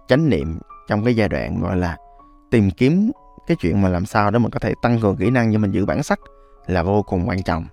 Chánh 0.07 0.29
niệm 0.29 0.59
trong 0.87 1.03
cái 1.03 1.15
giai 1.15 1.29
đoạn 1.29 1.61
gọi 1.61 1.77
là 1.77 1.97
tìm 2.51 2.71
kiếm 2.71 3.11
cái 3.47 3.57
chuyện 3.59 3.81
mà 3.81 3.89
làm 3.89 4.05
sao 4.05 4.31
để 4.31 4.39
mình 4.39 4.51
có 4.51 4.59
thể 4.59 4.73
tăng 4.81 4.99
cường 4.99 5.17
kỹ 5.17 5.29
năng 5.29 5.49
như 5.49 5.57
mình 5.57 5.71
giữ 5.71 5.85
bản 5.85 6.03
sắc 6.03 6.19
là 6.67 6.83
vô 6.83 7.03
cùng 7.03 7.29
quan 7.29 7.43
trọng. 7.43 7.65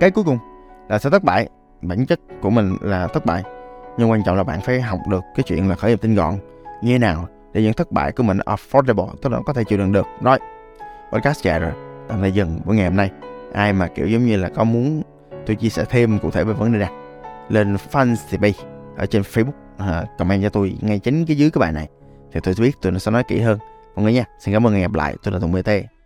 Cái 0.00 0.10
cuối 0.10 0.24
cùng 0.24 0.38
là 0.88 0.98
sẽ 0.98 1.10
thất 1.10 1.24
bại 1.24 1.48
bản 1.82 2.06
chất 2.06 2.20
của 2.42 2.50
mình 2.50 2.76
là 2.80 3.06
thất 3.06 3.26
bại 3.26 3.42
nhưng 3.98 4.10
quan 4.10 4.22
trọng 4.22 4.36
là 4.36 4.44
bạn 4.44 4.60
phải 4.60 4.80
học 4.80 5.00
được 5.08 5.24
cái 5.34 5.44
chuyện 5.46 5.68
là 5.68 5.76
khởi 5.76 5.90
nghiệp 5.90 6.00
tinh 6.02 6.14
gọn 6.14 6.34
như 6.82 6.92
thế 6.92 6.98
nào 6.98 7.28
để 7.52 7.62
những 7.62 7.72
thất 7.72 7.92
bại 7.92 8.12
của 8.12 8.22
mình 8.22 8.38
affordable 8.38 9.14
tức 9.22 9.32
là 9.32 9.40
có 9.46 9.52
thể 9.52 9.64
chịu 9.64 9.78
đựng 9.78 9.92
được. 9.92 10.06
Rồi 10.22 10.38
podcast 11.12 11.42
chạy 11.42 11.60
rồi 11.60 11.72
tạm 12.08 12.20
thời 12.20 12.32
dừng 12.32 12.60
buổi 12.64 12.76
ngày 12.76 12.84
hôm 12.84 12.96
nay. 12.96 13.10
Ai 13.52 13.72
mà 13.72 13.86
kiểu 13.86 14.06
giống 14.06 14.26
như 14.26 14.36
là 14.36 14.48
có 14.48 14.64
muốn 14.64 15.02
tôi 15.46 15.56
chia 15.56 15.68
sẻ 15.68 15.84
thêm 15.88 16.18
cụ 16.18 16.30
thể 16.30 16.44
về 16.44 16.52
vấn 16.52 16.72
đề 16.72 16.78
này 16.78 16.90
lên 17.48 17.76
fanpage 17.92 18.52
ở 18.96 19.06
trên 19.06 19.22
facebook 19.22 20.02
uh, 20.02 20.08
comment 20.18 20.42
cho 20.42 20.48
tôi 20.48 20.78
ngay 20.80 20.98
chính 20.98 21.26
cái 21.26 21.36
dưới 21.36 21.50
cái 21.50 21.60
bài 21.60 21.72
này 21.72 21.88
thì 22.32 22.40
tôi 22.42 22.54
sẽ 22.54 22.62
biết 22.62 22.76
tôi 22.82 23.00
sẽ 23.00 23.10
nói 23.10 23.24
kỹ 23.28 23.40
hơn 23.40 23.58
mọi 23.98 24.02
người 24.04 24.12
nha 24.12 24.24
xin 24.38 24.54
cảm 24.54 24.66
ơn 24.66 24.72
và 24.72 24.78
hẹn 24.78 24.88
gặp 24.88 24.94
lại. 24.94 25.16
Tôi 25.22 25.32
là 25.32 25.38
tùng 25.38 25.52
bt 25.52 25.97